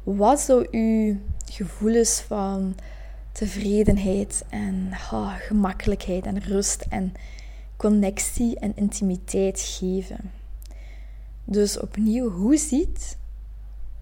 Wat 0.03 0.39
zou 0.39 0.67
uw 0.71 1.17
gevoelens 1.45 2.21
van 2.21 2.75
tevredenheid 3.35 4.43
en 4.49 4.89
oh, 5.11 5.35
gemakkelijkheid 5.35 6.25
en 6.25 6.39
rust 6.39 6.85
en 6.89 7.13
connectie 7.77 8.59
en 8.59 8.71
intimiteit 8.75 9.59
geven? 9.59 10.31
Dus 11.43 11.79
opnieuw, 11.79 12.29
hoe 12.29 12.57
ziet 12.57 13.17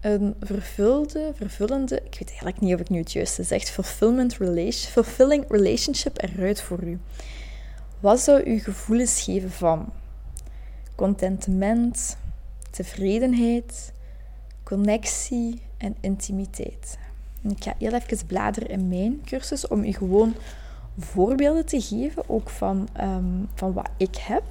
een 0.00 0.34
vervulde, 0.40 1.32
vervullende, 1.34 1.96
ik 1.96 2.18
weet 2.18 2.28
eigenlijk 2.28 2.60
niet 2.60 2.74
of 2.74 2.80
ik 2.80 2.88
nu 2.88 2.98
het 2.98 3.12
juiste 3.12 3.42
zeg, 3.42 3.64
fulfillment 3.64 4.36
fulfilling 4.74 5.44
relationship 5.48 6.22
eruit 6.22 6.60
voor 6.60 6.82
u? 6.82 6.98
Wat 8.00 8.20
zou 8.20 8.42
u 8.42 8.58
gevoelens 8.58 9.22
geven 9.22 9.50
van 9.50 9.92
contentement, 10.94 12.16
tevredenheid, 12.70 13.92
connectie 14.62 15.62
en 15.76 15.96
intimiteit? 16.00 16.98
Ik 17.48 17.64
ga 17.64 17.74
heel 17.78 17.92
even 17.92 18.26
bladeren 18.26 18.68
in 18.68 18.88
mijn 18.88 19.20
cursus 19.24 19.68
om 19.68 19.84
u 19.84 19.92
gewoon 19.92 20.34
voorbeelden 20.98 21.66
te 21.66 21.80
geven, 21.80 22.28
ook 22.28 22.50
van, 22.50 22.88
um, 23.00 23.48
van 23.54 23.72
wat 23.72 23.88
ik 23.96 24.16
heb. 24.16 24.42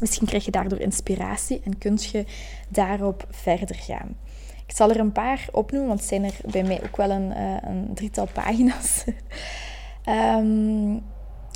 Misschien 0.00 0.26
krijg 0.26 0.44
je 0.44 0.50
daardoor 0.50 0.78
inspiratie 0.78 1.60
en 1.64 1.78
kun 1.78 1.98
je 2.00 2.24
daarop 2.68 3.26
verder 3.30 3.76
gaan. 3.76 4.16
Ik 4.66 4.76
zal 4.76 4.90
er 4.90 5.00
een 5.00 5.12
paar 5.12 5.48
opnoemen, 5.52 5.88
want 5.88 6.00
het 6.00 6.08
zijn 6.08 6.24
er 6.24 6.34
bij 6.50 6.62
mij 6.62 6.82
ook 6.82 6.96
wel 6.96 7.10
een, 7.10 7.30
uh, 7.30 7.56
een 7.60 7.94
drietal 7.94 8.28
pagina's. 8.32 9.04
Ehm, 10.04 10.98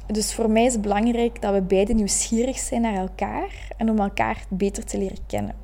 dus 0.07 0.35
voor 0.35 0.51
mij 0.51 0.65
is 0.65 0.73
het 0.73 0.83
belangrijk 0.83 1.43
dat 1.43 1.55
we 1.55 1.63
beide 1.63 1.95
nieuwsgierig 1.95 2.59
zijn 2.59 2.81
naar 2.81 2.95
elkaar 2.95 3.69
en 3.77 3.91
om 3.91 3.99
elkaar 3.99 4.45
beter 4.49 4.85
te 4.85 4.99
leren 4.99 5.27
kennen. 5.27 5.55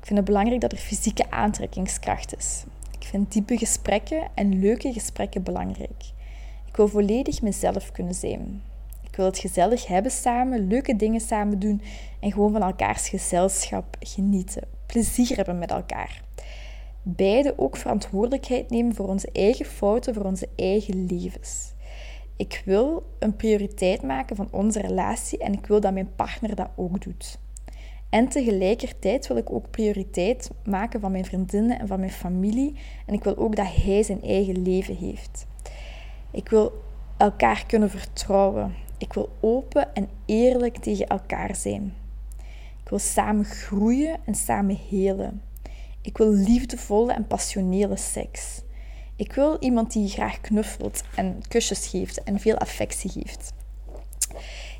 Ik 0.00 0.12
vind 0.12 0.18
het 0.18 0.24
belangrijk 0.24 0.60
dat 0.60 0.72
er 0.72 0.78
fysieke 0.78 1.30
aantrekkingskracht 1.30 2.36
is. 2.36 2.64
Vind 3.06 3.32
diepe 3.32 3.58
gesprekken 3.58 4.28
en 4.34 4.60
leuke 4.60 4.92
gesprekken 4.92 5.42
belangrijk. 5.42 6.04
Ik 6.66 6.76
wil 6.76 6.88
volledig 6.88 7.42
mezelf 7.42 7.92
kunnen 7.92 8.14
zijn. 8.14 8.62
Ik 9.02 9.16
wil 9.16 9.24
het 9.24 9.38
gezellig 9.38 9.86
hebben 9.86 10.12
samen, 10.12 10.66
leuke 10.66 10.96
dingen 10.96 11.20
samen 11.20 11.58
doen 11.58 11.82
en 12.20 12.32
gewoon 12.32 12.52
van 12.52 12.62
elkaars 12.62 13.08
gezelschap 13.08 13.96
genieten. 14.00 14.62
Plezier 14.86 15.36
hebben 15.36 15.58
met 15.58 15.70
elkaar. 15.70 16.22
Beide 17.02 17.58
ook 17.58 17.76
verantwoordelijkheid 17.76 18.70
nemen 18.70 18.94
voor 18.94 19.08
onze 19.08 19.30
eigen 19.32 19.66
fouten, 19.66 20.14
voor 20.14 20.24
onze 20.24 20.48
eigen 20.56 21.06
levens. 21.06 21.72
Ik 22.36 22.62
wil 22.64 23.02
een 23.18 23.36
prioriteit 23.36 24.02
maken 24.02 24.36
van 24.36 24.48
onze 24.50 24.80
relatie 24.80 25.38
en 25.38 25.52
ik 25.52 25.66
wil 25.66 25.80
dat 25.80 25.92
mijn 25.92 26.14
partner 26.16 26.54
dat 26.54 26.68
ook 26.76 27.02
doet. 27.02 27.38
En 28.10 28.28
tegelijkertijd 28.28 29.26
wil 29.26 29.36
ik 29.36 29.52
ook 29.52 29.70
prioriteit 29.70 30.50
maken 30.64 31.00
van 31.00 31.12
mijn 31.12 31.24
vriendinnen 31.24 31.78
en 31.78 31.86
van 31.86 32.00
mijn 32.00 32.12
familie. 32.12 32.74
En 33.06 33.14
ik 33.14 33.24
wil 33.24 33.36
ook 33.36 33.56
dat 33.56 33.66
hij 33.74 34.02
zijn 34.02 34.22
eigen 34.22 34.62
leven 34.62 34.96
heeft. 34.96 35.46
Ik 36.30 36.48
wil 36.48 36.72
elkaar 37.16 37.66
kunnen 37.66 37.90
vertrouwen. 37.90 38.74
Ik 38.98 39.12
wil 39.12 39.28
open 39.40 39.94
en 39.94 40.08
eerlijk 40.24 40.76
tegen 40.76 41.06
elkaar 41.06 41.56
zijn. 41.56 41.94
Ik 42.82 42.88
wil 42.88 42.98
samen 42.98 43.44
groeien 43.44 44.18
en 44.24 44.34
samen 44.34 44.78
helen. 44.88 45.42
Ik 46.00 46.16
wil 46.16 46.32
liefdevolle 46.32 47.12
en 47.12 47.26
passionele 47.26 47.96
seks. 47.96 48.62
Ik 49.16 49.32
wil 49.32 49.56
iemand 49.60 49.92
die 49.92 50.08
graag 50.08 50.40
knuffelt 50.40 51.02
en 51.14 51.42
kusjes 51.48 51.86
geeft 51.86 52.22
en 52.22 52.40
veel 52.40 52.56
affectie 52.56 53.10
geeft. 53.10 53.52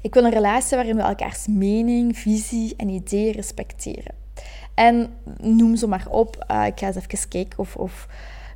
Ik 0.06 0.14
wil 0.14 0.24
een 0.24 0.30
relatie 0.30 0.76
waarin 0.76 0.96
we 0.96 1.02
elkaars 1.02 1.46
mening, 1.46 2.18
visie 2.18 2.74
en 2.76 2.88
ideeën 2.88 3.32
respecteren. 3.32 4.14
En 4.74 5.10
noem 5.40 5.76
ze 5.76 5.86
maar 5.86 6.06
op. 6.10 6.46
Uh, 6.50 6.66
ik 6.66 6.78
ga 6.78 6.86
eens 6.86 6.96
even 6.96 7.28
kijken 7.28 7.58
of, 7.58 7.76
of 7.76 8.08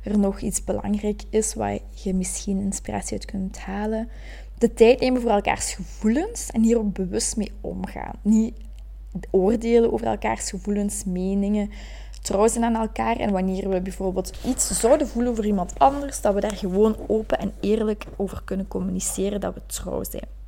er 0.03 0.19
nog 0.19 0.39
iets 0.39 0.63
belangrijk 0.63 1.21
is 1.29 1.53
waar 1.53 1.77
je 2.03 2.13
misschien 2.13 2.59
inspiratie 2.59 3.13
uit 3.13 3.25
kunt 3.25 3.59
halen. 3.59 4.09
De 4.57 4.73
tijd 4.73 4.99
nemen 4.99 5.21
voor 5.21 5.31
elkaars 5.31 5.73
gevoelens 5.73 6.51
en 6.51 6.61
hier 6.61 6.77
ook 6.77 6.93
bewust 6.93 7.37
mee 7.37 7.51
omgaan. 7.61 8.15
Niet 8.21 8.53
oordelen 9.31 9.93
over 9.93 10.07
elkaars 10.07 10.49
gevoelens, 10.49 11.03
meningen, 11.03 11.69
trouw 12.21 12.47
zijn 12.47 12.63
aan 12.63 12.75
elkaar. 12.75 13.17
En 13.17 13.31
wanneer 13.31 13.69
we 13.69 13.81
bijvoorbeeld 13.81 14.37
iets 14.45 14.79
zouden 14.79 15.07
voelen 15.07 15.35
voor 15.35 15.45
iemand 15.45 15.79
anders, 15.79 16.21
dat 16.21 16.33
we 16.33 16.39
daar 16.39 16.55
gewoon 16.55 16.95
open 17.07 17.39
en 17.39 17.53
eerlijk 17.59 18.05
over 18.17 18.41
kunnen 18.45 18.67
communiceren 18.67 19.39
dat 19.39 19.53
we 19.53 19.61
trouw 19.65 20.03
zijn. 20.03 20.39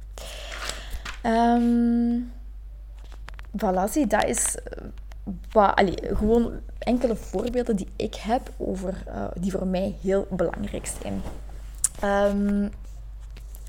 Um, 1.25 2.31
voilà, 3.57 3.91
zie, 3.91 4.07
dat 4.07 4.25
is 4.25 4.57
eh, 5.53 5.79
gewoon 6.17 6.59
enkele 6.79 7.15
voorbeelden 7.15 7.75
die 7.75 7.87
ik 7.95 8.15
heb 8.15 8.51
over, 8.57 9.03
uh, 9.07 9.25
die 9.35 9.51
voor 9.51 9.67
mij 9.67 9.95
heel 10.01 10.27
belangrijk 10.29 10.91
zijn. 11.01 11.21
Um, 12.03 12.71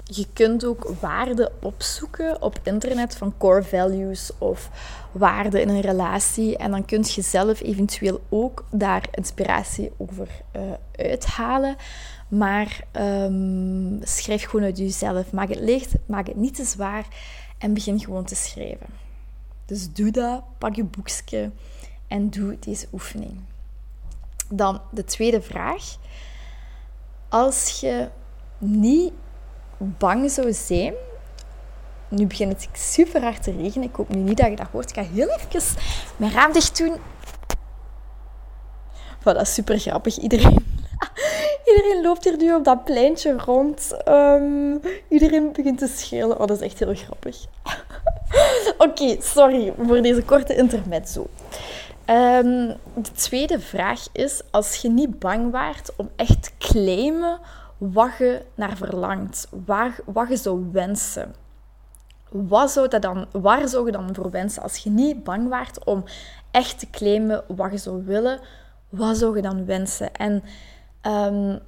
je 0.05 0.27
kunt 0.33 0.65
ook 0.65 0.95
waarden 1.01 1.53
opzoeken 1.63 2.43
op 2.43 2.61
internet 2.63 3.17
van 3.17 3.35
core 3.39 3.63
values 3.63 4.31
of 4.39 4.71
waarden 5.13 5.61
in 5.61 5.69
een 5.69 5.81
relatie. 5.81 6.57
En 6.57 6.71
dan 6.71 6.85
kun 6.85 7.05
je 7.07 7.23
zelf 7.23 7.61
eventueel 7.61 8.21
ook 8.29 8.65
daar 8.71 9.09
inspiratie 9.11 9.93
over 9.97 10.29
uh, 10.57 10.63
uithalen. 11.11 11.77
Maar 12.29 12.85
um, 12.93 14.01
schrijf 14.03 14.45
gewoon 14.45 14.65
uit 14.65 14.79
jezelf. 14.79 15.33
Maak 15.33 15.49
het 15.49 15.61
licht, 15.61 15.95
maak 16.07 16.27
het 16.27 16.37
niet 16.37 16.55
te 16.55 16.65
zwaar 16.65 17.07
en 17.59 17.75
begin 17.75 18.01
gewoon 18.01 18.25
te 18.25 18.35
schrijven. 18.35 18.87
Dus 19.67 19.93
doe 19.93 20.11
dat, 20.11 20.43
pak 20.59 20.75
je 20.75 20.85
boekje 20.85 21.51
en 22.09 22.31
doe 22.31 22.59
deze 22.59 22.89
oefening. 22.93 23.41
Dan 24.49 24.81
de 24.91 25.05
tweede 25.05 25.43
vraag. 25.43 25.97
Als 27.29 27.81
je 27.81 28.09
niet 28.59 29.13
bang 29.79 30.31
zou 30.31 30.53
zijn. 30.53 30.95
Nu 32.09 32.27
begint 32.27 32.53
het 32.53 32.79
super 32.79 33.23
hard 33.23 33.43
te 33.43 33.51
regenen. 33.51 33.89
Ik 33.89 33.95
hoop 33.95 34.09
nu 34.09 34.21
niet 34.21 34.37
dat 34.37 34.49
je 34.51 34.57
dat 34.57 34.67
hoort. 34.73 34.91
Ik 34.91 34.97
ga 34.97 35.03
heel 35.13 35.29
even 35.29 35.63
mijn 36.17 36.33
raam 36.33 36.53
dicht 36.53 36.79
doen. 36.79 36.97
Voilà, 39.21 39.41
super 39.43 39.79
grappig. 39.79 40.19
Iedereen, 40.19 40.74
iedereen 41.77 42.03
loopt 42.03 42.25
hier 42.25 42.37
nu 42.37 42.55
op 42.55 42.65
dat 42.65 42.85
pleintje 42.85 43.39
rond. 43.39 43.97
Um, 44.09 44.81
iedereen 45.09 45.53
begint 45.53 45.79
te 45.79 45.87
schreeuwen. 45.87 46.41
Oh, 46.41 46.47
dat 46.47 46.61
is 46.61 46.67
echt 46.67 46.79
heel 46.79 46.95
grappig. 46.95 47.37
Oké, 48.87 49.17
sorry 49.21 49.75
voor 49.79 50.03
deze 50.03 50.23
korte 50.23 50.55
intermezzo. 50.55 51.27
Um, 52.11 52.67
de 52.95 53.13
tweede 53.15 53.61
vraag 53.61 54.07
is, 54.13 54.43
als 54.51 54.77
je 54.77 54.89
niet 54.89 55.19
bang 55.19 55.51
waart 55.51 55.91
om 55.97 56.11
echt 56.17 56.43
te 56.43 56.51
claimen 56.59 57.39
wat 57.79 58.11
je 58.19 58.43
naar 58.55 58.77
verlangt, 58.77 59.49
waar, 59.67 59.99
wat 60.05 60.29
je 60.29 60.37
zou 60.37 60.69
wensen. 60.73 61.35
Wat 62.29 62.71
zou 62.71 62.89
dat 62.89 63.03
dan, 63.03 63.27
waar 63.33 63.69
zou 63.69 63.87
je 63.87 63.93
dan 63.93 64.15
voor 64.15 64.31
wensen? 64.31 64.63
Als 64.63 64.77
je 64.77 64.91
niet 64.91 65.25
bang 65.25 65.49
waart 65.49 65.85
om 65.85 66.05
echt 66.51 66.79
te 66.79 66.91
claimen 66.91 67.45
wat 67.49 67.71
je 67.71 67.79
zou 67.79 68.05
willen, 68.05 68.41
wat 68.89 69.17
zou 69.17 69.37
je 69.37 69.43
dan 69.43 69.65
wensen? 69.65 70.15
En 70.15 70.43
um, 71.07 71.59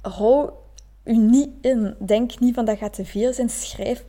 hou 0.00 0.50
je 1.04 1.12
niet 1.12 1.50
in. 1.60 1.94
Denk 1.98 2.38
niet 2.38 2.54
van 2.54 2.64
dat 2.64 2.78
gaat 2.78 2.94
te 2.94 3.04
veel 3.04 3.32
zijn. 3.32 3.50
Schrijf 3.50 4.04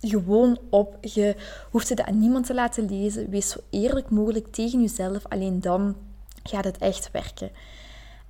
gewoon 0.00 0.58
op. 0.70 0.96
Je 1.00 1.36
hoeft 1.70 1.88
het 1.88 2.02
aan 2.02 2.18
niemand 2.18 2.46
te 2.46 2.54
laten 2.54 2.88
lezen. 2.88 3.30
Wees 3.30 3.48
zo 3.48 3.60
eerlijk 3.70 4.10
mogelijk 4.10 4.52
tegen 4.52 4.80
jezelf. 4.80 5.26
Alleen 5.28 5.60
dan 5.60 5.96
gaat 6.42 6.64
het 6.64 6.78
echt 6.78 7.10
werken. 7.10 7.50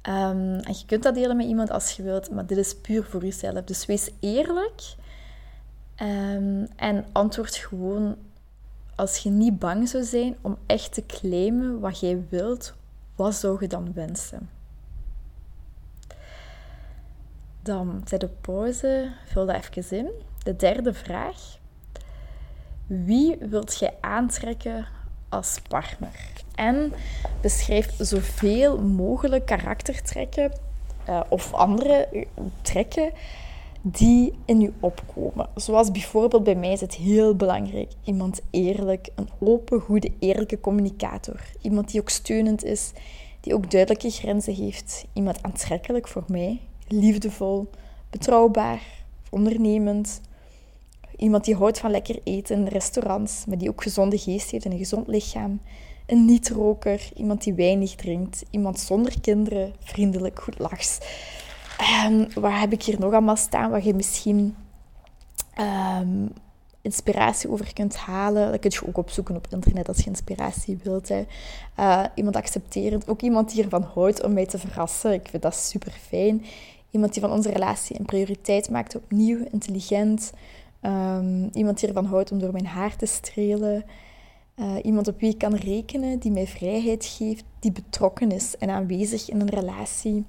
Um, 0.09 0.59
en 0.59 0.75
je 0.79 0.83
kunt 0.87 1.03
dat 1.03 1.15
delen 1.15 1.37
met 1.37 1.47
iemand 1.47 1.71
als 1.71 1.93
je 1.93 2.03
wilt, 2.03 2.31
maar 2.31 2.47
dit 2.47 2.59
is 2.59 2.77
puur 2.77 3.05
voor 3.05 3.25
jezelf. 3.25 3.65
Dus 3.65 3.87
wees 3.87 4.11
eerlijk 4.21 4.95
um, 6.03 6.69
en 6.77 7.05
antwoord 7.12 7.57
gewoon 7.57 8.17
als 8.95 9.19
je 9.19 9.31
niet 9.31 9.59
bang 9.59 9.88
zou 9.88 10.05
zijn 10.05 10.37
om 10.41 10.57
echt 10.67 10.95
te 10.95 11.07
claimen 11.07 11.81
wat 11.81 12.01
jij 12.01 12.25
wilt, 12.29 12.75
wat 13.17 13.35
zou 13.35 13.57
je 13.61 13.69
dan 13.69 13.93
wensen? 13.93 14.49
Dan 17.62 18.03
zet 18.05 18.20
de 18.20 18.29
pauze, 18.29 19.12
vul 19.27 19.46
dat 19.46 19.57
even 19.57 19.98
in. 19.98 20.11
De 20.42 20.57
derde 20.57 20.94
vraag. 20.94 21.59
Wie 22.87 23.37
wilt 23.40 23.79
jij 23.79 23.94
aantrekken 24.01 24.87
als 25.29 25.61
partner? 25.68 26.31
En 26.55 26.92
beschrijf 27.40 27.94
zoveel 27.98 28.81
mogelijk 28.81 29.46
karaktertrekken 29.46 30.53
uh, 31.09 31.20
of 31.29 31.53
andere 31.53 32.07
eh, 32.07 32.27
trekken 32.62 33.12
die 33.83 34.35
in 34.44 34.61
je 34.61 34.72
opkomen. 34.81 35.48
Zoals 35.55 35.90
bijvoorbeeld 35.90 36.44
bij 36.44 36.55
mij 36.55 36.72
is 36.72 36.81
het 36.81 36.94
heel 36.94 37.37
belangrijk. 37.37 37.92
Iemand 38.05 38.40
eerlijk, 38.51 39.09
een 39.14 39.29
open, 39.38 39.81
goede, 39.81 40.12
eerlijke 40.18 40.61
communicator. 40.61 41.40
Iemand 41.61 41.90
die 41.90 42.01
ook 42.01 42.09
steunend 42.09 42.64
is, 42.64 42.92
die 43.40 43.55
ook 43.55 43.70
duidelijke 43.70 44.11
grenzen 44.11 44.55
heeft. 44.55 45.05
Iemand 45.12 45.42
aantrekkelijk 45.42 46.09
voor 46.09 46.25
mij, 46.27 46.61
liefdevol, 46.93 47.71
betrouwbaar, 48.11 48.81
ondernemend. 49.31 50.21
Iemand 51.17 51.45
die 51.45 51.57
houdt 51.57 51.79
van 51.79 51.91
lekker 51.91 52.19
eten 52.25 52.57
in 52.57 52.67
restaurants, 52.67 53.45
maar 53.47 53.59
die 53.59 53.69
ook 53.69 53.83
gezonde 53.83 54.19
geest 54.19 54.51
heeft 54.51 54.65
en 54.65 54.73
een 54.73 54.79
gezond 54.79 55.07
lichaam 55.07 55.61
een 56.07 56.25
niet-roker, 56.25 57.09
iemand 57.15 57.43
die 57.43 57.55
weinig 57.55 57.95
drinkt, 57.95 58.45
iemand 58.51 58.81
zonder 58.81 59.21
kinderen, 59.21 59.75
vriendelijk, 59.81 60.41
goed 60.41 60.59
lachs. 60.59 60.99
Um, 62.07 62.29
waar 62.35 62.61
heb 62.61 62.73
ik 62.73 62.83
hier 62.83 63.01
nog 63.01 63.13
allemaal 63.13 63.37
staan 63.37 63.71
waar 63.71 63.85
je 63.85 63.95
misschien 63.95 64.57
um, 65.61 66.33
inspiratie 66.83 67.51
over 67.51 67.73
kunt 67.73 67.97
halen? 67.97 68.51
Dat 68.51 68.61
kun 68.61 68.71
je 68.71 68.87
ook 68.87 68.97
opzoeken 68.97 69.37
op 69.37 69.47
internet 69.51 69.89
als 69.89 69.99
je 69.99 70.07
inspiratie 70.07 70.79
wilt. 70.83 71.09
Hè. 71.09 71.25
Uh, 71.79 72.05
iemand 72.15 72.37
accepterend, 72.37 73.09
ook 73.09 73.21
iemand 73.21 73.51
die 73.51 73.63
ervan 73.63 73.83
houdt 73.95 74.23
om 74.23 74.33
mij 74.33 74.47
te 74.47 74.59
verrassen. 74.59 75.13
Ik 75.13 75.29
vind 75.29 75.43
dat 75.43 75.55
super 75.55 75.93
fijn. 76.09 76.45
Iemand 76.93 77.13
die 77.13 77.23
van 77.23 77.33
onze 77.33 77.51
relatie 77.51 77.99
een 77.99 78.05
prioriteit 78.05 78.71
maakt, 78.71 78.97
opnieuw 78.97 79.47
intelligent. 79.51 80.33
Um, 80.83 81.51
iemand 81.53 81.79
die 81.79 81.89
ervan 81.89 82.05
houdt 82.05 82.33
om 82.33 82.39
door 82.39 82.53
mijn 82.53 82.67
haar 82.67 82.97
te 82.97 83.07
strelen. 83.07 83.85
Uh, 84.57 84.75
iemand 84.83 85.09
op 85.09 85.21
wie 85.21 85.31
ik 85.31 85.39
kan 85.39 85.55
rekenen, 85.55 86.19
die 86.19 86.31
mij 86.31 86.47
vrijheid 86.47 87.05
geeft, 87.05 87.45
die 87.59 87.73
betrokken 87.73 88.31
is 88.31 88.57
en 88.59 88.71
aanwezig 88.71 89.31
in 89.31 89.41
een 89.41 89.51
relatie. 89.51 90.25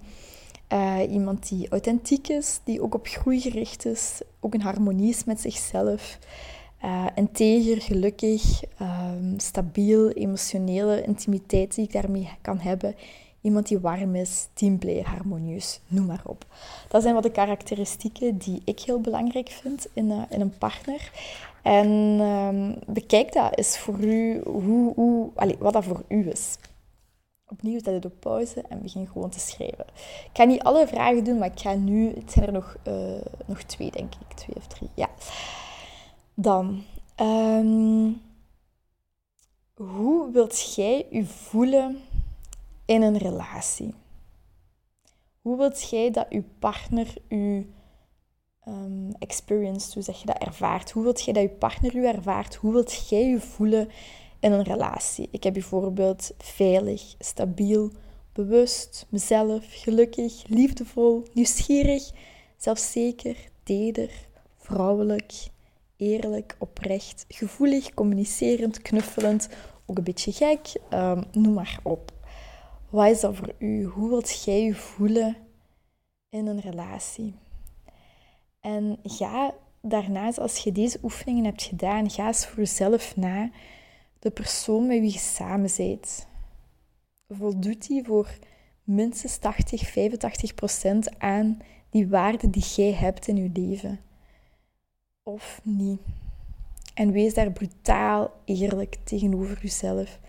Uh, 0.73 0.99
iemand 1.10 1.49
die 1.49 1.69
authentiek 1.69 2.28
is, 2.28 2.60
die 2.63 2.82
ook 2.82 2.95
op 2.95 3.08
groei 3.08 3.39
gericht 3.41 3.86
is, 3.86 4.21
ook 4.39 4.54
in 4.54 4.62
harmonie 4.62 5.10
is 5.10 5.23
met 5.23 5.41
zichzelf. 5.41 6.19
Uh, 6.84 7.06
integer, 7.15 7.82
gelukkig, 7.82 8.63
um, 8.82 9.39
stabiel, 9.39 10.10
emotionele 10.10 11.04
intimiteit 11.04 11.76
die 11.76 11.86
ik 11.86 11.93
daarmee 11.93 12.30
kan 12.41 12.60
hebben. 12.60 12.95
Iemand 13.43 13.67
die 13.67 13.79
warm 13.79 14.15
is, 14.15 14.47
teamplayer, 14.53 15.08
harmonieus, 15.08 15.79
noem 15.88 16.06
maar 16.06 16.21
op. 16.25 16.45
Dat 16.88 17.01
zijn 17.01 17.13
wat 17.13 17.23
de 17.23 17.32
karakteristieken 17.32 18.38
die 18.38 18.62
ik 18.65 18.79
heel 18.79 18.99
belangrijk 18.99 19.49
vind 19.49 19.88
in, 19.93 20.06
uh, 20.06 20.21
in 20.29 20.41
een 20.41 20.58
partner. 20.58 21.12
En 21.62 22.79
bekijk 22.88 23.34
dat 23.34 23.58
eens 23.58 23.77
voor 23.77 23.99
u, 23.99 24.41
hoe, 24.43 24.93
hoe, 24.93 25.29
allez, 25.36 25.56
wat 25.60 25.73
dat 25.73 25.84
voor 25.84 26.03
u 26.08 26.29
is. 26.29 26.58
Opnieuw 27.47 27.79
zet 27.84 27.93
het 27.93 28.06
op 28.06 28.19
pauze 28.19 28.63
en 28.69 28.82
begin 28.82 29.08
gewoon 29.08 29.29
te 29.29 29.39
schrijven. 29.39 29.86
Ik 30.23 30.29
ga 30.34 30.43
niet 30.43 30.63
alle 30.63 30.88
vragen 30.88 31.23
doen, 31.23 31.38
maar 31.38 31.51
ik 31.51 31.60
ga 31.60 31.73
nu... 31.73 32.13
Het 32.15 32.32
zijn 32.32 32.45
er 32.45 32.51
nog, 32.51 32.77
uh, 32.88 33.21
nog 33.45 33.62
twee, 33.62 33.91
denk 33.91 34.13
ik. 34.13 34.36
Twee 34.36 34.56
of 34.56 34.67
drie, 34.67 34.89
ja. 34.93 35.10
Dan... 36.34 36.84
Um, 37.21 38.21
hoe 39.73 40.32
wilt 40.32 40.75
jij 40.75 41.06
je 41.10 41.25
voelen 41.25 41.97
in 42.85 43.01
een 43.01 43.17
relatie? 43.17 43.93
Hoe 45.41 45.57
wilt 45.57 45.89
jij 45.89 46.11
dat 46.11 46.25
je 46.29 46.43
partner 46.59 47.13
je 47.27 47.65
um, 48.67 49.11
experience, 49.19 49.93
hoe 49.93 50.03
zeg 50.03 50.19
je 50.19 50.25
dat, 50.25 50.37
ervaart? 50.37 50.91
Hoe 50.91 51.03
wilt 51.03 51.23
jij 51.23 51.33
dat 51.33 51.43
je 51.43 51.49
partner 51.49 51.95
je 51.95 52.07
ervaart? 52.07 52.55
Hoe 52.55 52.73
wilt 52.73 53.09
jij 53.09 53.29
je 53.29 53.39
voelen 53.39 53.89
in 54.39 54.51
een 54.51 54.63
relatie? 54.63 55.27
Ik 55.31 55.43
heb 55.43 55.53
bijvoorbeeld 55.53 56.31
veilig, 56.37 57.15
stabiel, 57.19 57.91
bewust, 58.33 59.05
mezelf, 59.09 59.65
gelukkig, 59.69 60.43
liefdevol, 60.47 61.23
nieuwsgierig, 61.33 62.11
zelfzeker, 62.57 63.37
teder, 63.63 64.09
vrouwelijk, 64.57 65.33
eerlijk, 65.97 66.55
oprecht, 66.59 67.25
gevoelig, 67.27 67.93
communicerend, 67.93 68.81
knuffelend, 68.81 69.49
ook 69.85 69.97
een 69.97 70.03
beetje 70.03 70.31
gek, 70.31 70.73
um, 70.93 71.23
noem 71.31 71.53
maar 71.53 71.79
op. 71.83 72.12
Wat 72.93 73.10
is 73.10 73.19
dat 73.19 73.36
voor 73.36 73.53
u? 73.60 73.84
Hoe 73.84 74.10
wilt 74.10 74.43
jij 74.43 74.63
je 74.63 74.75
voelen 74.75 75.36
in 76.29 76.47
een 76.47 76.60
relatie? 76.60 77.36
En 78.60 78.99
ga 79.03 79.53
daarnaast, 79.82 80.39
als 80.39 80.58
je 80.58 80.71
deze 80.71 80.99
oefeningen 81.03 81.45
hebt 81.45 81.63
gedaan, 81.63 82.10
ga 82.10 82.27
eens 82.27 82.45
voor 82.45 82.58
jezelf 82.58 83.15
na 83.15 83.49
de 84.19 84.32
persoon 84.32 84.88
met 84.88 84.99
wie 84.99 85.12
je 85.12 85.17
samen 85.17 85.69
bent. 85.77 86.27
Voldoet 87.29 87.88
die 87.88 88.03
voor 88.03 88.38
minstens 88.84 89.38
80, 89.38 89.82
85 89.82 90.53
procent 90.53 91.19
aan 91.19 91.60
die 91.89 92.08
waarden 92.08 92.51
die 92.51 92.65
jij 92.75 92.93
hebt 92.93 93.27
in 93.27 93.36
je 93.36 93.49
leven? 93.53 93.99
Of 95.23 95.62
niet? 95.63 95.99
En 96.93 97.12
wees 97.12 97.34
daar 97.34 97.51
brutaal 97.51 98.32
eerlijk 98.45 98.97
tegenover 99.03 99.60
jezelf. 99.62 100.19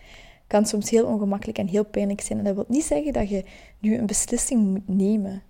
Kan 0.55 0.67
soms 0.67 0.91
heel 0.91 1.07
ongemakkelijk 1.07 1.59
en 1.59 1.69
heel 1.69 1.85
pijnlijk 1.85 2.21
zijn. 2.21 2.39
En 2.39 2.45
dat 2.45 2.55
wil 2.55 2.65
niet 2.69 2.85
zeggen 2.85 3.13
dat 3.13 3.29
je 3.29 3.45
nu 3.79 3.99
een 3.99 4.07
beslissing 4.07 4.63
moet 4.63 4.89
nemen 4.89 5.43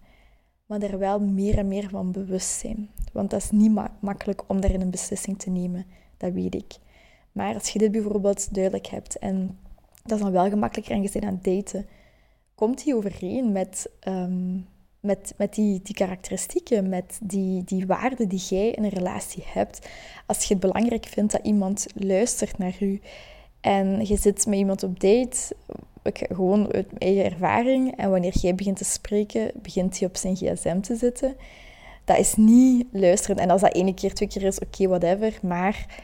maar 0.66 0.82
er 0.82 0.98
wel 0.98 1.20
meer 1.20 1.58
en 1.58 1.68
meer 1.68 1.88
van 1.88 2.12
bewust 2.12 2.58
zijn. 2.58 2.90
Want 3.12 3.30
dat 3.30 3.42
is 3.42 3.50
niet 3.50 3.72
makkelijk 4.00 4.42
om 4.46 4.60
daarin 4.60 4.80
een 4.80 4.90
beslissing 4.90 5.38
te 5.38 5.50
nemen, 5.50 5.86
dat 6.16 6.32
weet 6.32 6.54
ik. 6.54 6.76
Maar 7.32 7.54
als 7.54 7.68
je 7.68 7.78
dit 7.78 7.92
bijvoorbeeld 7.92 8.54
duidelijk 8.54 8.86
hebt 8.86 9.18
en 9.18 9.58
dat 10.02 10.18
is 10.18 10.24
dan 10.24 10.32
wel 10.32 10.48
gemakkelijker 10.48 10.94
en 10.94 11.02
je 11.02 11.10
bent 11.12 11.24
aan 11.24 11.40
het 11.42 11.44
daten, 11.44 11.86
komt 12.54 12.84
die 12.84 12.96
overeen 12.96 13.52
met, 13.52 13.90
um, 14.08 14.66
met, 15.00 15.34
met 15.36 15.54
die, 15.54 15.80
die 15.82 15.94
karakteristieken, 15.94 16.88
met 16.88 17.18
die, 17.22 17.64
die 17.64 17.86
waarden 17.86 18.28
die 18.28 18.42
jij 18.48 18.70
in 18.70 18.84
een 18.84 18.90
relatie 18.90 19.44
hebt. 19.46 19.88
Als 20.26 20.44
je 20.44 20.54
het 20.54 20.62
belangrijk 20.62 21.06
vindt 21.06 21.32
dat 21.32 21.46
iemand 21.46 21.86
luistert 21.94 22.58
naar 22.58 22.76
u 22.80 23.00
en 23.64 24.06
je 24.06 24.16
zit 24.16 24.46
met 24.46 24.58
iemand 24.58 24.82
op 24.82 25.00
date, 25.00 25.56
ik, 26.02 26.26
gewoon 26.32 26.72
uit 26.72 26.86
mijn 26.86 26.98
eigen 26.98 27.24
ervaring. 27.24 27.96
En 27.96 28.10
wanneer 28.10 28.38
jij 28.38 28.54
begint 28.54 28.76
te 28.76 28.84
spreken, 28.84 29.50
begint 29.54 29.98
hij 29.98 30.08
op 30.08 30.16
zijn 30.16 30.36
gsm 30.36 30.80
te 30.80 30.96
zitten. 30.96 31.36
Dat 32.04 32.18
is 32.18 32.34
niet 32.36 32.86
luisteren. 32.92 33.36
En 33.36 33.50
als 33.50 33.60
dat 33.60 33.74
ene 33.74 33.94
keer, 33.94 34.14
twee 34.14 34.28
keer 34.28 34.42
is, 34.42 34.58
oké, 34.58 34.88
whatever. 34.88 35.38
Maar 35.42 36.02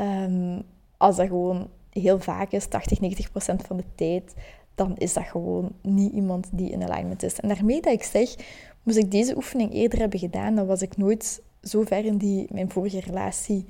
um, 0.00 0.62
als 0.96 1.16
dat 1.16 1.26
gewoon 1.26 1.68
heel 1.90 2.20
vaak 2.20 2.52
is, 2.52 2.66
80, 2.66 3.00
90 3.00 3.30
procent 3.30 3.62
van 3.62 3.76
de 3.76 3.84
tijd, 3.94 4.34
dan 4.74 4.96
is 4.96 5.12
dat 5.12 5.24
gewoon 5.24 5.72
niet 5.82 6.12
iemand 6.12 6.48
die 6.52 6.70
in 6.70 6.82
alignment 6.82 7.22
is. 7.22 7.40
En 7.40 7.48
daarmee 7.48 7.80
dat 7.80 7.92
ik 7.92 8.02
zeg, 8.02 8.34
moest 8.82 8.98
ik 8.98 9.10
deze 9.10 9.36
oefening 9.36 9.72
eerder 9.72 9.98
hebben 9.98 10.18
gedaan, 10.18 10.54
dan 10.54 10.66
was 10.66 10.82
ik 10.82 10.96
nooit 10.96 11.42
zo 11.62 11.82
ver 11.82 12.04
in 12.04 12.16
die, 12.16 12.46
mijn 12.52 12.70
vorige 12.70 13.00
relatie 13.00 13.66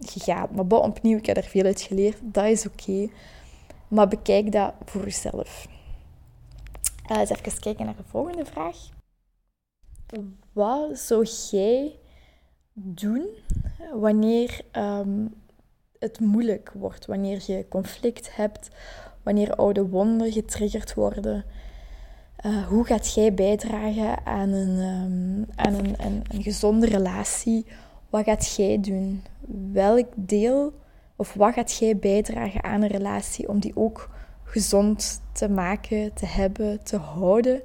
gegaan. 0.00 0.48
Maar 0.52 0.66
bon, 0.66 0.82
opnieuw, 0.82 1.16
ik 1.16 1.26
heb 1.26 1.36
er 1.36 1.42
veel 1.42 1.64
uit 1.64 1.80
geleerd. 1.80 2.18
Dat 2.22 2.44
is 2.44 2.66
oké. 2.66 3.08
Maar 3.88 4.08
bekijk 4.08 4.52
dat 4.52 4.72
voor 4.84 5.04
jezelf. 5.04 5.66
Uh, 7.10 7.18
eens 7.18 7.30
even 7.30 7.60
kijken 7.60 7.84
naar 7.84 7.96
de 7.96 8.02
volgende 8.06 8.44
vraag. 8.44 8.76
Wat 10.52 10.98
zou 10.98 11.26
jij 11.50 11.98
doen 12.72 13.26
wanneer 13.92 14.60
um, 14.72 15.34
het 15.98 16.20
moeilijk 16.20 16.72
wordt? 16.74 17.06
Wanneer 17.06 17.42
je 17.46 17.66
conflict 17.68 18.36
hebt? 18.36 18.68
Wanneer 19.22 19.54
oude 19.54 19.86
wonden 19.86 20.32
getriggerd 20.32 20.94
worden? 20.94 21.44
Uh, 22.46 22.66
hoe 22.66 22.84
gaat 22.84 23.14
jij 23.14 23.34
bijdragen 23.34 24.26
aan, 24.26 24.48
een, 24.48 24.78
um, 24.78 25.46
aan 25.54 25.74
een, 25.74 26.22
een 26.28 26.42
gezonde 26.42 26.86
relatie? 26.86 27.66
Wat 28.10 28.24
gaat 28.24 28.54
jij 28.56 28.80
doen? 28.80 29.22
Welk 29.72 30.06
deel 30.14 30.72
of 31.16 31.34
wat 31.34 31.54
gaat 31.54 31.76
jij 31.76 31.96
bijdragen 31.96 32.64
aan 32.64 32.82
een 32.82 32.88
relatie 32.88 33.48
om 33.48 33.60
die 33.60 33.76
ook 33.76 34.10
gezond 34.44 35.22
te 35.32 35.48
maken, 35.48 36.14
te 36.14 36.26
hebben, 36.26 36.84
te 36.84 36.96
houden? 36.96 37.62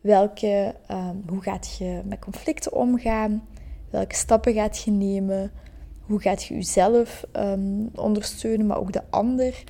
Welke, 0.00 0.74
um, 0.90 1.22
hoe 1.26 1.42
gaat 1.42 1.76
je 1.78 2.00
met 2.04 2.18
conflicten 2.18 2.72
omgaan? 2.72 3.48
Welke 3.90 4.14
stappen 4.14 4.52
gaat 4.52 4.82
je 4.82 4.90
nemen? 4.90 5.52
Hoe 6.00 6.20
gaat 6.20 6.44
je 6.44 6.54
jezelf 6.54 7.24
um, 7.32 7.90
ondersteunen, 7.94 8.66
maar 8.66 8.78
ook 8.78 8.92
de 8.92 9.02
ander? 9.10 9.64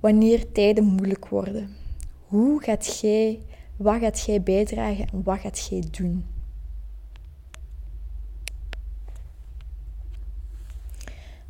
Wanneer 0.00 0.52
tijden 0.52 0.84
moeilijk 0.84 1.28
worden. 1.28 1.76
Hoe 2.26 2.62
gaat 2.62 3.00
jij, 3.00 3.40
wat 3.76 4.00
gaat 4.00 4.20
jij 4.20 4.42
bijdragen 4.42 5.06
en 5.12 5.22
wat 5.22 5.38
gaat 5.38 5.66
jij 5.70 5.84
doen? 5.90 6.31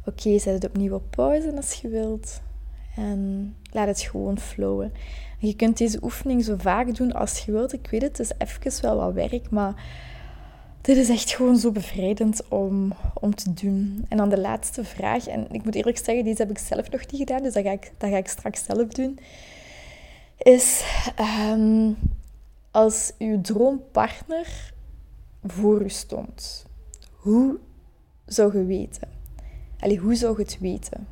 Oké, 0.04 0.38
zet 0.38 0.54
het 0.54 0.64
opnieuw 0.64 0.94
op 0.94 1.10
pauze 1.10 1.56
als 1.56 1.72
je 1.72 1.88
wilt. 1.88 2.40
En 2.96 3.54
laat 3.70 3.86
het 3.86 4.00
gewoon 4.00 4.38
flowen. 4.38 4.92
En 5.40 5.48
je 5.48 5.56
kunt 5.56 5.78
deze 5.78 5.98
oefening 6.02 6.44
zo 6.44 6.54
vaak 6.58 6.96
doen 6.96 7.12
als 7.12 7.38
je 7.38 7.52
wilt. 7.52 7.72
Ik 7.72 7.88
weet 7.90 8.02
het, 8.02 8.18
het 8.18 8.30
is 8.30 8.32
even 8.38 8.82
wel 8.82 8.96
wat 8.96 9.12
werk, 9.12 9.50
maar 9.50 9.84
dit 10.80 10.96
is 10.96 11.08
echt 11.08 11.30
gewoon 11.30 11.56
zo 11.56 11.70
bevrijdend 11.70 12.48
om, 12.48 12.92
om 13.14 13.34
te 13.34 13.52
doen. 13.52 14.04
En 14.08 14.16
dan 14.16 14.28
de 14.28 14.40
laatste 14.40 14.84
vraag. 14.84 15.26
En 15.26 15.46
ik 15.50 15.64
moet 15.64 15.74
eerlijk 15.74 15.98
zeggen, 15.98 16.24
deze 16.24 16.42
heb 16.42 16.50
ik 16.50 16.58
zelf 16.58 16.90
nog 16.90 17.00
niet 17.00 17.20
gedaan, 17.20 17.42
dus 17.42 17.52
dat 17.52 17.64
ga 17.64 17.70
ik, 17.70 17.92
dat 17.98 18.10
ga 18.10 18.16
ik 18.16 18.28
straks 18.28 18.64
zelf 18.64 18.88
doen. 18.88 19.18
Is 20.38 20.84
um, 21.50 21.96
als 22.70 23.12
uw 23.18 23.40
droompartner 23.40 24.72
voor 25.44 25.82
u 25.82 25.88
stond, 25.88 26.66
hoe 27.12 27.58
zou 28.26 28.58
je 28.58 28.64
weten? 28.64 29.08
Hoe 29.90 30.14
zou 30.14 30.36
je 30.36 30.42
het 30.42 30.58
weten? 30.60 31.06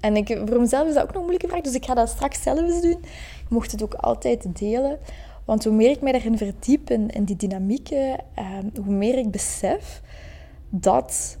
En 0.00 0.16
ik, 0.16 0.40
voor 0.46 0.60
mezelf 0.60 0.88
is 0.88 0.94
dat 0.94 1.02
ook 1.02 1.12
nog 1.12 1.20
moeilijke 1.20 1.48
vraag, 1.48 1.60
dus 1.60 1.74
ik 1.74 1.84
ga 1.84 1.94
dat 1.94 2.08
straks 2.08 2.42
zelf 2.42 2.60
eens 2.60 2.80
doen. 2.80 2.98
Ik 3.44 3.48
mocht 3.48 3.72
het 3.72 3.82
ook 3.82 3.94
altijd 3.94 4.58
delen. 4.58 4.98
Want 5.44 5.64
hoe 5.64 5.72
meer 5.72 5.90
ik 5.90 6.00
mij 6.00 6.12
daarin 6.12 6.38
verdiep, 6.38 6.90
in, 6.90 7.10
in 7.10 7.24
die 7.24 7.36
dynamieken, 7.36 8.18
ehm, 8.34 8.68
hoe 8.84 8.94
meer 8.94 9.18
ik 9.18 9.30
besef 9.30 10.02
dat 10.70 11.38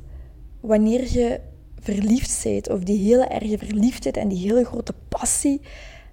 wanneer 0.60 1.12
je 1.12 1.40
verliefd 1.80 2.40
bent, 2.44 2.70
of 2.70 2.80
die 2.80 2.98
hele 2.98 3.24
erge 3.24 3.58
verliefdheid 3.58 4.16
en 4.16 4.28
die 4.28 4.48
hele 4.48 4.64
grote 4.64 4.94
passie, 5.08 5.60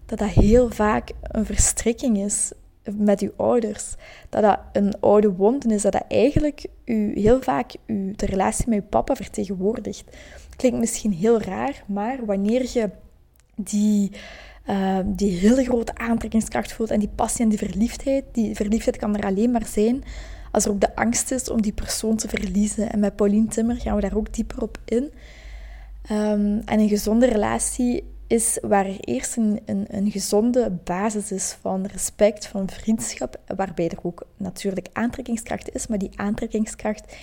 dat 0.05 0.19
dat 0.19 0.29
heel 0.29 0.69
vaak 0.69 1.11
een 1.21 1.45
verstrikking 1.45 2.17
is 2.17 2.51
met 2.91 3.21
uw 3.21 3.31
ouders. 3.37 3.95
Dat 4.29 4.41
dat 4.41 4.59
een 4.73 4.99
oude 4.99 5.31
wonden 5.31 5.71
is, 5.71 5.81
dat 5.81 5.91
dat 5.91 6.05
eigenlijk 6.07 6.65
u, 6.85 7.19
heel 7.19 7.41
vaak 7.41 7.71
u, 7.85 8.13
de 8.15 8.25
relatie 8.25 8.69
met 8.69 8.79
uw 8.79 8.89
papa 8.89 9.15
vertegenwoordigt. 9.15 10.03
Klinkt 10.55 10.79
misschien 10.79 11.11
heel 11.11 11.41
raar, 11.41 11.83
maar 11.87 12.25
wanneer 12.25 12.69
je 12.73 12.89
die, 13.55 14.11
uh, 14.69 14.99
die 15.05 15.31
hele 15.31 15.63
grote 15.63 15.95
aantrekkingskracht 15.95 16.73
voelt 16.73 16.91
en 16.91 16.99
die 16.99 17.11
passie 17.15 17.43
en 17.43 17.49
die 17.49 17.57
verliefdheid, 17.57 18.23
die 18.31 18.55
verliefdheid 18.55 18.97
kan 18.97 19.15
er 19.15 19.25
alleen 19.25 19.51
maar 19.51 19.65
zijn 19.65 20.03
als 20.51 20.65
er 20.65 20.71
ook 20.71 20.81
de 20.81 20.95
angst 20.95 21.31
is 21.31 21.49
om 21.49 21.61
die 21.61 21.73
persoon 21.73 22.15
te 22.15 22.27
verliezen. 22.27 22.91
En 22.91 22.99
met 22.99 23.15
Pauline 23.15 23.47
Timmer 23.47 23.75
gaan 23.75 23.95
we 23.95 24.01
daar 24.01 24.15
ook 24.15 24.33
dieper 24.33 24.61
op 24.61 24.77
in. 24.85 25.03
Um, 26.11 26.61
en 26.65 26.79
een 26.79 26.89
gezonde 26.89 27.25
relatie 27.25 28.03
is 28.31 28.57
waar 28.61 28.85
er 28.85 28.99
eerst 28.99 29.37
een, 29.37 29.59
een, 29.65 29.85
een, 29.87 30.11
gezonde 30.11 30.71
basis 30.83 31.31
is 31.31 31.57
van 31.61 31.85
respect, 31.85 32.47
van 32.47 32.69
vriendschap, 32.69 33.39
waarbij 33.55 33.89
er 33.89 33.99
ook 34.01 34.25
natuurlijk 34.37 34.87
aantrekkingskracht 34.93 35.75
is, 35.75 35.87
maar 35.87 35.97
die 35.97 36.11
aantrekkingskracht 36.15 37.15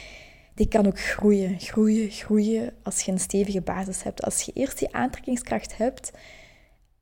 die 0.54 0.68
kan 0.68 0.86
ook 0.86 1.00
groeien, 1.00 1.60
groeien, 1.60 2.10
groeien 2.10 2.72
als 2.82 3.02
je 3.02 3.12
een 3.12 3.20
stevige 3.20 3.60
basis 3.60 4.02
hebt. 4.02 4.22
Als 4.22 4.42
je 4.42 4.52
eerst 4.54 4.78
die 4.78 4.94
aantrekkingskracht 4.94 5.76
hebt 5.76 6.12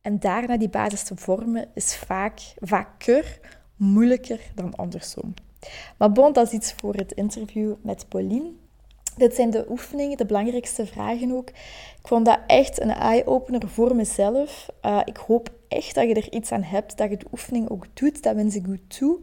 en 0.00 0.18
daarna 0.18 0.56
die 0.56 0.68
basis 0.68 1.02
te 1.02 1.16
vormen, 1.16 1.68
is 1.74 1.96
vaak, 1.96 2.40
vaker 2.60 3.40
moeilijker 3.76 4.40
dan 4.54 4.74
andersom. 4.74 5.34
Maar 5.98 6.12
bon, 6.12 6.32
dat 6.32 6.46
is 6.46 6.52
iets 6.52 6.72
voor 6.72 6.94
het 6.94 7.12
interview 7.12 7.74
met 7.82 8.08
Pauline. 8.08 8.52
Dit 9.16 9.34
zijn 9.34 9.50
de 9.50 9.66
oefeningen, 9.68 10.16
de 10.16 10.26
belangrijkste 10.26 10.86
vragen 10.86 11.32
ook. 11.32 11.48
Ik 11.48 12.08
vond 12.08 12.26
dat 12.26 12.38
echt 12.46 12.80
een 12.80 12.90
eye-opener 12.90 13.68
voor 13.68 13.96
mezelf. 13.96 14.68
Uh, 14.82 15.00
ik 15.04 15.16
hoop 15.16 15.50
echt 15.68 15.94
dat 15.94 16.08
je 16.08 16.14
er 16.14 16.32
iets 16.32 16.52
aan 16.52 16.62
hebt, 16.62 16.96
dat 16.96 17.10
je 17.10 17.16
de 17.16 17.26
oefening 17.32 17.70
ook 17.70 17.86
doet. 17.94 18.22
Dat 18.22 18.34
wens 18.34 18.54
ik 18.54 18.64
goed 18.64 18.98
toe. 18.98 19.18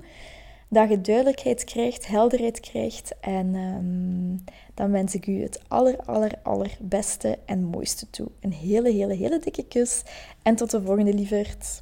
Dat 0.70 0.90
je 0.90 1.02
duidelijkheid 1.02 1.64
krijgt, 1.64 2.08
helderheid 2.08 2.60
krijgt. 2.60 3.14
En 3.22 3.56
um, 3.56 4.44
dan 4.74 4.92
wens 4.92 5.16
ik 5.16 5.28
u 5.28 5.42
het 5.42 5.60
aller, 5.68 5.98
aller, 6.06 6.32
allerbeste 6.44 7.38
en 7.46 7.64
mooiste 7.64 8.10
toe. 8.10 8.28
Een 8.40 8.54
hele, 8.54 8.92
hele, 8.92 9.14
hele 9.14 9.40
dikke 9.40 9.66
kus. 9.68 10.04
En 10.42 10.56
tot 10.56 10.72
de 10.72 10.82
volgende, 10.82 11.14
lieverd. 11.14 11.82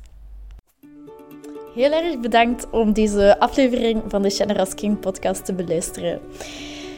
Heel 1.75 1.91
erg 1.91 2.19
bedankt 2.19 2.69
om 2.69 2.93
deze 2.93 3.39
aflevering 3.39 4.01
van 4.07 4.21
de 4.21 4.29
Generous 4.29 4.73
King 4.73 4.99
podcast 4.99 5.45
te 5.45 5.53
beluisteren. 5.53 6.21